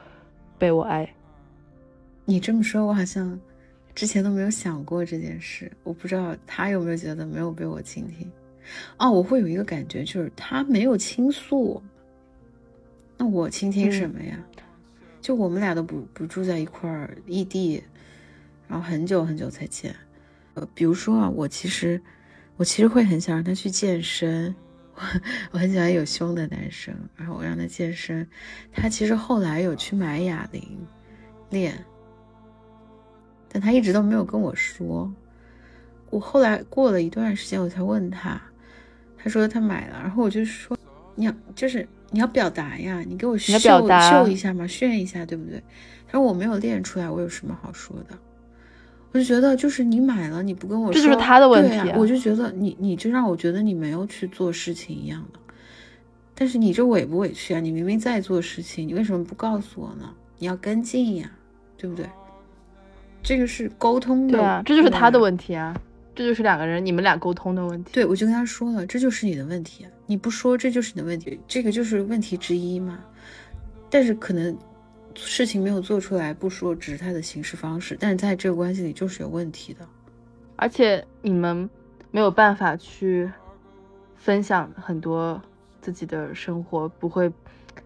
[0.57, 1.07] 被我爱。
[2.25, 3.39] 你这么说，我好像
[3.95, 5.71] 之前都没有想过这件事。
[5.83, 8.33] 我不知道他有没有觉得没有被我倾听。
[8.97, 11.83] 哦，我会有一个感觉，就是他没有倾诉，
[13.19, 14.43] 那我倾听什么呀？
[15.21, 17.83] 就我们俩都不不住在一块儿，异地，
[18.67, 19.95] 然后很久很久才见。
[20.55, 22.01] 呃，比如说啊，我其实
[22.57, 24.55] 我其实会很想让他去健身。
[25.53, 28.27] 我很喜欢有胸的男生，然后我让他健身，
[28.73, 30.63] 他其实后来有去买哑铃
[31.51, 31.85] 练，
[33.49, 35.13] 但他一直都没有跟我说。
[36.11, 38.41] 我后来过了一段时间，我才问他，
[39.17, 40.77] 他说他买了，然后我就说
[41.15, 45.63] 你要就是你要表达呀，你给我秀秀一下嘛，炫一下，对不对？
[46.07, 48.19] 他说我没有练出来，我有什么好说的？
[49.13, 51.93] 我就觉得就是你买了你不跟我说，这就是他的问题。
[51.97, 55.41] 我就觉得你你就让我觉得你没有去做事情一样的。
[56.35, 57.61] 但是你这委不委屈啊？
[57.61, 60.09] 你明明在做事情，你为什么不告诉我呢？
[60.39, 61.31] 你要跟进呀，
[61.77, 62.09] 对不对？
[63.23, 65.79] 这个是沟通的，对啊，这就是他的问题啊，
[66.15, 67.91] 这就是两个人你们俩沟通的问题。
[67.93, 72.99] 对，我就跟他说了，这就是你的问题，你不说这就是你的问题，这个就是问题之一嘛。
[73.91, 74.57] 但是可能
[75.15, 79.87] 事情没有做出来，不说只是他的行事方式，但是在这个关系里就是有问题的，
[80.57, 81.69] 而且你们
[82.11, 83.31] 没有办法去
[84.17, 85.41] 分享很多
[85.81, 87.33] 自己的生活，不会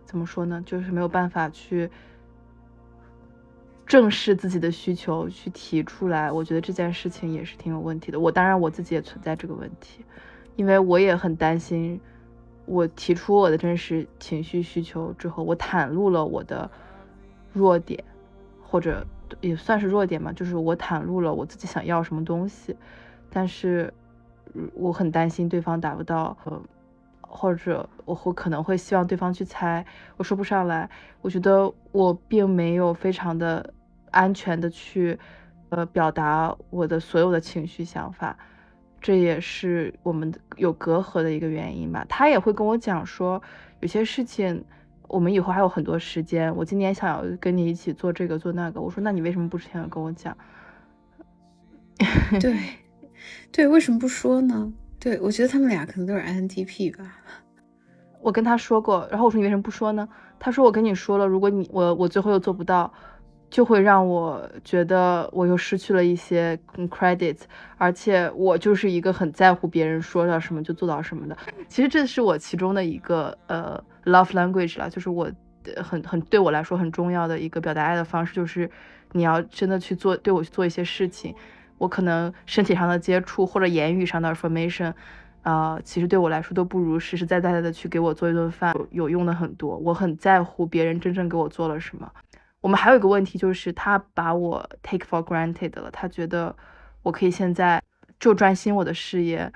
[0.04, 0.62] 怎么说呢？
[0.66, 1.90] 就是没有办法去。
[3.86, 8.18] 正视自己的需求去提出来，我觉得这件事情也是挺有问题的。
[8.18, 10.02] 我当然我自己也存在这个问题，
[10.56, 12.00] 因为我也很担心，
[12.64, 16.68] 我提出我的真实情绪需求之后，我袒露了我的
[17.54, 18.04] 弱点，
[18.62, 19.06] 或者
[19.40, 22.76] 也算是弱点嘛，就是我袒露了我自己想要什么东西，
[23.30, 23.90] 但是
[24.74, 26.60] 我很担心对方达不到，呃，
[27.22, 29.86] 或者我会可能会希望对方去猜，
[30.18, 30.90] 我说不上来。
[31.22, 33.72] 我觉得我并没有非常的。
[34.16, 35.18] 安全的去，
[35.70, 38.38] 呃，表达我的所有的情绪想法，
[39.00, 42.06] 这也是我们有隔阂的一个原因吧。
[42.08, 43.42] 他也会跟我讲说，
[43.80, 44.64] 有些事情
[45.08, 48.80] 我们以后还有很多时间，我今年想要跟你一起做这个做那个。
[48.80, 50.36] 我说，那你为什么不之前跟我讲？
[52.40, 52.58] 对，
[53.52, 54.72] 对，为什么不说呢？
[54.98, 57.18] 对，我觉得他们俩可能都是 INTP 吧。
[58.20, 60.08] 我跟他说过，然后我说你为什么不说呢？
[60.38, 62.92] 他说我跟你说了，如果你我我最后又做不到。
[63.50, 66.58] 就会让我觉得我又失去了一些
[66.90, 67.36] credit，
[67.76, 71.36] 而且我就是一个很在乎别人说到什么就做到什么的。
[71.68, 75.30] 其实这是我其中的一个呃 love language 了，就是我
[75.82, 78.70] 很很对我来说很重要的一个表达爱的方式，就是
[79.12, 81.34] 你要真的去做对我去做一些事情，
[81.78, 84.92] 我可能身体上的接触或者言语上的 affirmation，
[85.42, 89.76] 啊，其实对我来说都不如实实在在的去给我做一顿饭有用的很多。
[89.78, 92.10] 我很在乎别人真正给我做了什么。
[92.60, 95.90] 我们还有一个问题，就是他把我 take for granted 了。
[95.90, 96.54] 他觉得
[97.02, 97.82] 我可以现在
[98.18, 99.52] 就专心我的事业，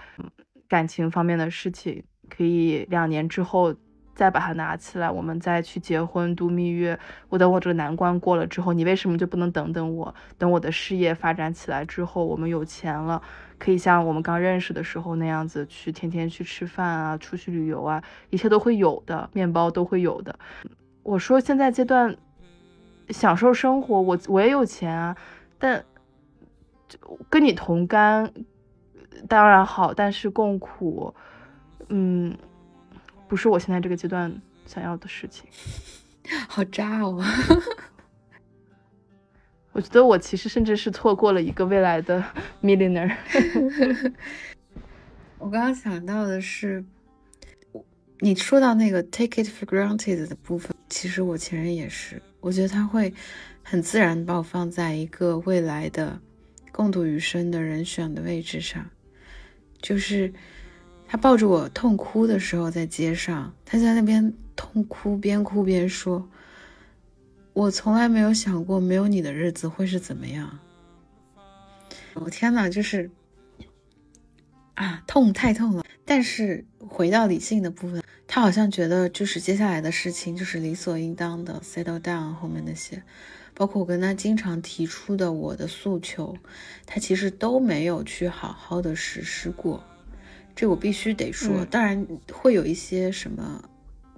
[0.68, 3.74] 感情方面的事情可以两年之后
[4.18, 6.98] 再把它拿起来，我们再去结婚度蜜月。
[7.28, 10.12] 我等我这个难关过了之后，你为什么就不能等等我？
[10.36, 13.22] 等我的事业发展起来之后，我们有钱了，
[13.56, 20.36] 可以像我们刚认识的时候那样子去天天去吃饭啊，出去旅游啊，一切都会有的，面包都会有的。
[21.04, 22.16] 我说现在阶段。
[23.10, 25.16] 享受生活，我我也有钱啊，
[25.58, 25.82] 但
[26.86, 26.98] 就
[27.30, 28.30] 跟你同甘
[29.26, 31.14] 当然好，但是共苦，
[31.88, 32.36] 嗯，
[33.29, 35.49] 不是我现在这个阶段想要的事情。
[36.49, 37.24] 好渣哦！
[39.72, 42.22] 我觉得我其实甚至是错过了一个未来的
[42.62, 43.16] millionaire。
[45.39, 46.85] 我刚刚想到的是，
[48.18, 52.20] 你说到那个 take it for granted 的部分，其实我前任也是。
[52.41, 53.12] 我觉得他会
[53.62, 56.20] 很自然把我放在一个未来的
[56.72, 58.85] 共度余生的人选的位置上，
[59.81, 60.33] 就是
[61.09, 66.28] 他抱着我痛哭的时候，在街上，他在那边痛哭，边哭边说
[67.54, 70.59] ：“我从来没有想过没有你的日子会是怎么样。”
[72.14, 73.11] 我天呐，就是
[74.74, 75.84] 啊，痛太痛了。
[76.04, 78.02] 但是回到理性的部分。
[78.30, 83.02] 他好像觉得，就是接下来的事情就是理所应当的，settle down 后面那些，
[83.54, 86.36] 包括我跟他经常提出的我的诉求，
[86.84, 89.82] 他其实都没有去好好的实施过。
[90.59, 93.62] 这我必须得说，当然会有一些什么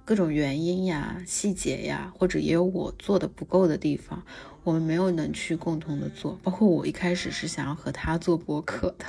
[0.03, 4.23] 各种原因呀、细节呀，或者也有我做的不够的地方，
[4.63, 6.39] 我们没有能去共同的做。
[6.41, 9.05] 包括我一开始是想要和他做播客的，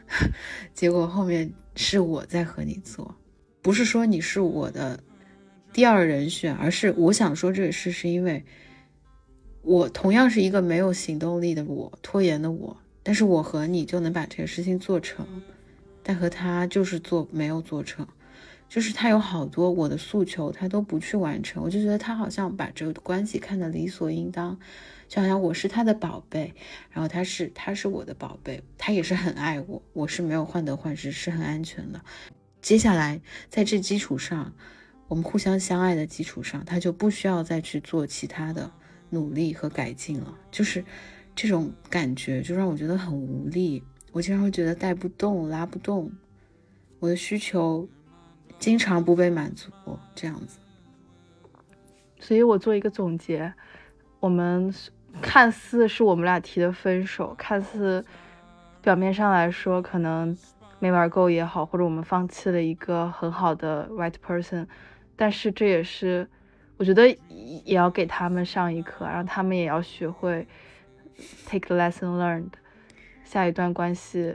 [0.72, 3.14] 结果后面是我在和你做。
[3.60, 4.98] 不是说你是我的
[5.70, 8.42] 第二人选，而是我想说这个事，是因为
[9.60, 15.26] 我同样是一个没有行动力的我，拖延的我，但是我和你就能把这个事情做成，
[16.08, 18.08] 但和他就是做没有做成，
[18.66, 24.58] 就是他有好多我的诉求，他都不去完成，我就觉得他好像把这个关系看得理所应当，
[25.06, 26.54] 就好像我是他的宝贝，
[26.90, 32.00] 然后他是他是我的宝贝，他也是很爱我，我是没有患得患失，是很安全的。
[32.62, 34.54] 接下来，在这基础上，
[35.08, 38.72] 我们互相相爱的基础上，他就不需要再去做其他的
[39.10, 40.34] 努力和改进了。
[40.50, 40.82] 就是
[41.36, 43.84] 这种感觉，就让我觉得很无力。
[44.12, 46.10] 我经常会觉得带不动、拉不动，
[46.98, 47.86] 我的需求
[48.58, 49.70] 经常不被满足，
[50.14, 50.58] 这样子。
[52.18, 53.52] 所以我做一个总结，
[54.18, 54.74] 我们
[55.22, 58.04] 看似是我们俩提的分手，看似
[58.82, 60.36] 表面上来说可能
[60.78, 64.66] 没玩够也好，或者我们放弃了一个很好的 right person，
[65.14, 66.28] 但是这也是
[66.76, 67.08] 我觉得
[67.64, 70.46] 也要给他们上一课，让他们也要学会
[71.46, 72.50] take lesson learned，
[73.30, 74.34] 下一段关系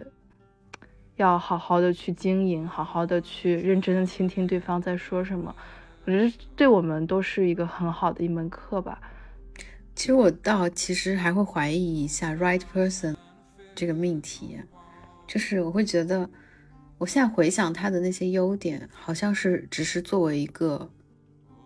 [1.15, 5.55] 要好好的去经营，好好的去认真的倾听对方在说什么，
[6.05, 9.01] 我觉得对我们都是一个很好的一门课吧。
[9.95, 13.15] 其实我倒其实还会怀疑一下 right person
[13.73, 14.59] 这个命题，
[15.25, 16.29] 就是我会觉得，
[16.99, 20.87] 我现在回想他的那些优点，好像是只是作为一个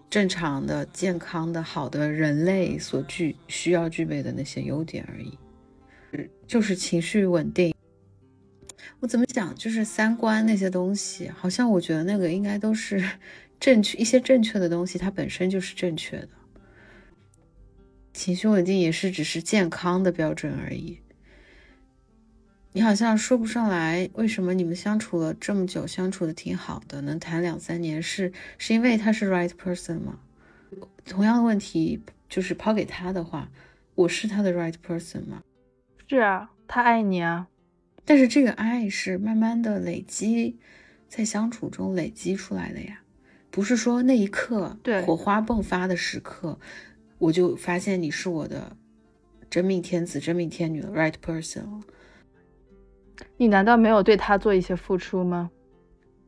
[0.10, 5.38] 正常的、健康的、好的人类所具需要具备的那些优点而已，
[6.48, 7.76] 就是情绪稳定。
[9.00, 9.54] 我怎么讲？
[9.56, 13.04] 就是三观那些东西，好像我觉得那个应该都是
[13.60, 16.30] 正确一些正确的东西，它本身就是正确的。
[18.14, 21.00] 情绪稳定也是只是健康的标准而已。
[22.74, 30.20] 你好像说不上来为什么你们相处了这么久，相处的挺好的，能谈两三年，是是因为他是 right person 吗？
[31.06, 33.50] 同样的问题就是抛给他的话，
[33.96, 35.44] 我是他的 right person 吗？
[36.08, 37.48] 是啊，他爱你啊。
[38.06, 40.58] 但是这个爱是慢慢的累积，
[41.10, 43.02] 在相处中累积出来的呀，
[43.52, 46.58] 不是说那一刻对火花迸发的时刻。
[47.20, 48.78] 我就发现你是我的
[49.50, 51.82] 真命天子、真命天女了，right person 了。
[53.38, 55.50] 你难道没有对他做一些付出吗？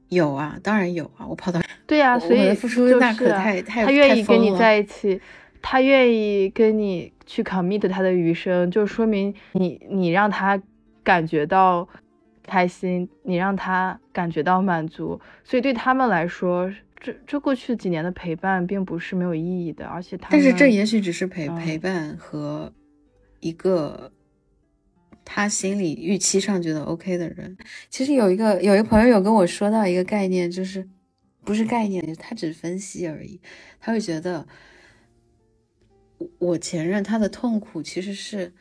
[0.09, 1.27] 有啊，当然有啊。
[1.27, 5.21] 我跑到对呀，所以付出那可太太他愿意跟你在一起，
[5.61, 10.61] 他愿意跟你去 commit 他的余生，就说明你你让他
[11.03, 11.87] 感觉到
[12.43, 16.71] 开心，你让他感觉到满足，所以对他们来说。
[17.01, 22.73] 这这过去几年的陪伴并不是没有意义的，而且他但是这也许只是陪陪伴和
[23.39, 24.11] 一个
[25.23, 27.55] 他心里预期上觉得 OK 的人。
[27.89, 30.85] 其实有一个有一个朋友有跟我说到一个概念，就是
[31.45, 33.39] 不是概念，他只分析而已。
[33.79, 34.45] 他会觉得
[36.37, 38.53] 我前任他的痛苦其实是，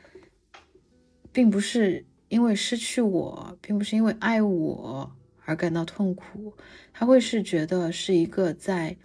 [1.33, 5.15] 并不是因为失去我，并不是因为爱我。
[5.45, 6.53] 而感到痛苦，
[6.93, 8.99] 他会是觉得是一个在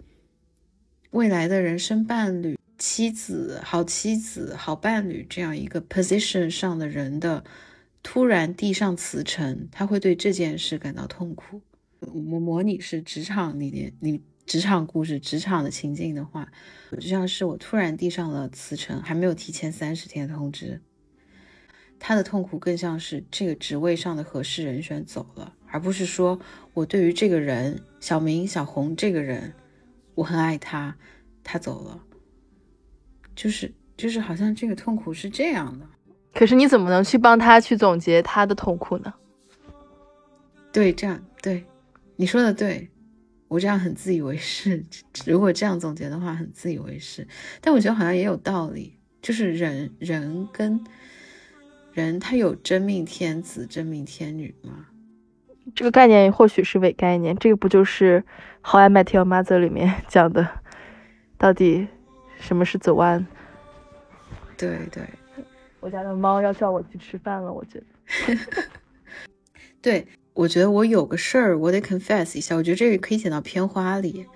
[1.12, 7.42] 未来的人生伴侣、妻子、好妻子、好伴侣这样一个 position 上的人的
[8.02, 11.62] 突然递上辞呈，他会对这件事感到痛苦。
[12.00, 16.48] 我模拟是职场里面你职场故事、职场的情境的话，
[16.92, 20.80] 就像是我突然递上了辞呈，还没有提前三十天通知。
[21.98, 25.54] 他的痛苦更像是这个职位上的合适人选走了。
[25.66, 26.38] 而不是说
[26.72, 29.54] 我对于这个人小明、小红这个人，
[30.14, 30.94] 我很爱他，
[31.42, 32.00] 他走了，
[33.34, 35.86] 就是就是好像这个痛苦是这样的。
[36.34, 39.14] 可是你怎么能去帮他去总结他的痛苦呢？
[40.72, 41.64] 对，这样对，
[42.16, 42.88] 你说的对，
[43.48, 44.84] 我这样很自以为是。
[45.26, 47.26] 如果这样总结的话，很自以为是。
[47.60, 50.82] 但我觉得好像也有道理，就是人人跟
[51.92, 54.86] 人，他有真命天子、真命天女吗？
[55.74, 58.22] 这个概念或许是伪概念，这个不就是
[58.70, 60.46] 《How I Met Your Mother》里面讲的，
[61.38, 61.88] 到底
[62.38, 63.24] 什么是 the one？
[64.58, 65.02] 对对，
[65.80, 67.86] 我家的猫要叫我去吃饭了，我觉得。
[69.80, 74.26] 对，我觉得我有个事儿，我得 confess 一下，我觉得这个可以剪到片花里，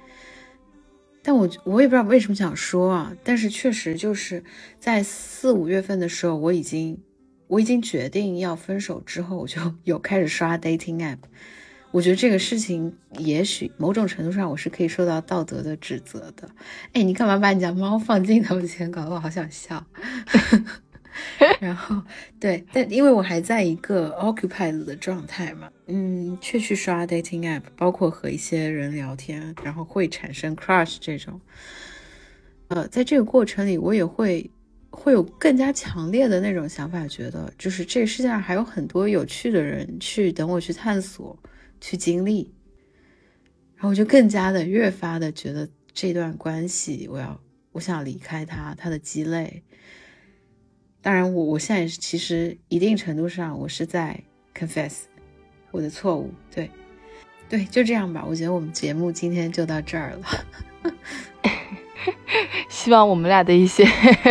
[1.22, 4.42] 但我我也不知道为什么想说啊，但是确实就是
[4.80, 7.03] 在四五月份的时候，我已经。
[7.49, 11.16] 我已经决定要分手之后，我就 有开始刷 dating app。
[11.92, 16.51] 我觉得这个事情，也许某种程度上我是可以受到道德的指责的。
[16.93, 19.82] 哎，你干嘛把你家猫放镜头前，搞得我好想笑。
[21.61, 22.03] 然后，
[22.40, 31.40] 对，但因为我还在一个 occupied 的状态嘛，嗯，却去刷 dating app，包括和一些人聊天，然后会产生 crush 这种。
[32.69, 34.51] 呃，在这个过程里，我也会。
[34.90, 41.39] 会有更加强烈的那种想法，觉得就是这个世界上还有很多有趣的人去等我去探索、
[41.78, 42.51] 去经历，
[43.77, 47.39] 然后我就更加的越发的觉得这段关系，我要
[47.73, 49.62] 我想离开他，他的鸡肋。
[51.00, 54.20] 当然，我我现在其实一定程度上我是在
[54.54, 55.02] confess
[55.70, 56.70] 我的错误，对
[57.48, 58.24] 对，就这样吧。
[58.26, 60.92] 我觉得我们节目今天就到这儿了。
[62.68, 63.86] 希望我们俩的一些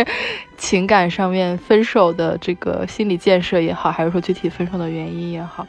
[0.56, 5.66] 情感上面分手的这个心理建设也好，还是说具体分手的原因也好，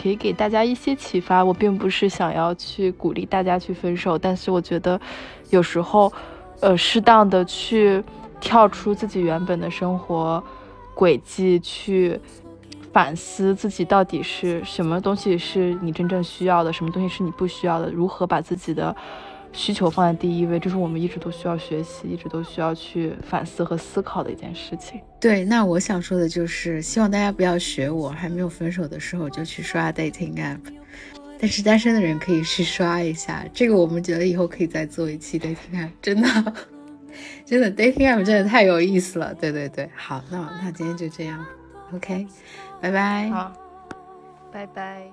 [0.00, 1.44] 可以给大家一些启发。
[1.44, 5.00] 我并不是想要去鼓励大家去分手，但是我觉得
[5.50, 6.12] 有时候，
[6.60, 8.02] 呃，适当的去
[8.44, 10.44] 跳出自己原本的生活
[10.94, 12.20] 轨迹，去
[12.92, 18.94] 反思自己到底是什么东西是你真正需要的，什么东西是你不需要的，如何把自己的
[19.50, 25.00] 需求放在第一位，这是我们一直都需要学习，一直都需要去反思和思考的一件事情。
[25.18, 30.60] 对，那我想说的就是，希望大家不要学我，还没有分手的时候就去刷 dating app。
[31.40, 36.54] 但是单身的人可以去刷一下，这个我们觉得以后可以再做一期 dating app，真的，
[37.44, 39.34] 真的 dating app 真的太有意思了。
[39.34, 41.44] 对对对，好，那那今天就这样
[41.92, 42.26] ，OK，
[42.80, 43.30] 拜拜。
[43.30, 43.52] 好，
[44.52, 45.10] 拜拜。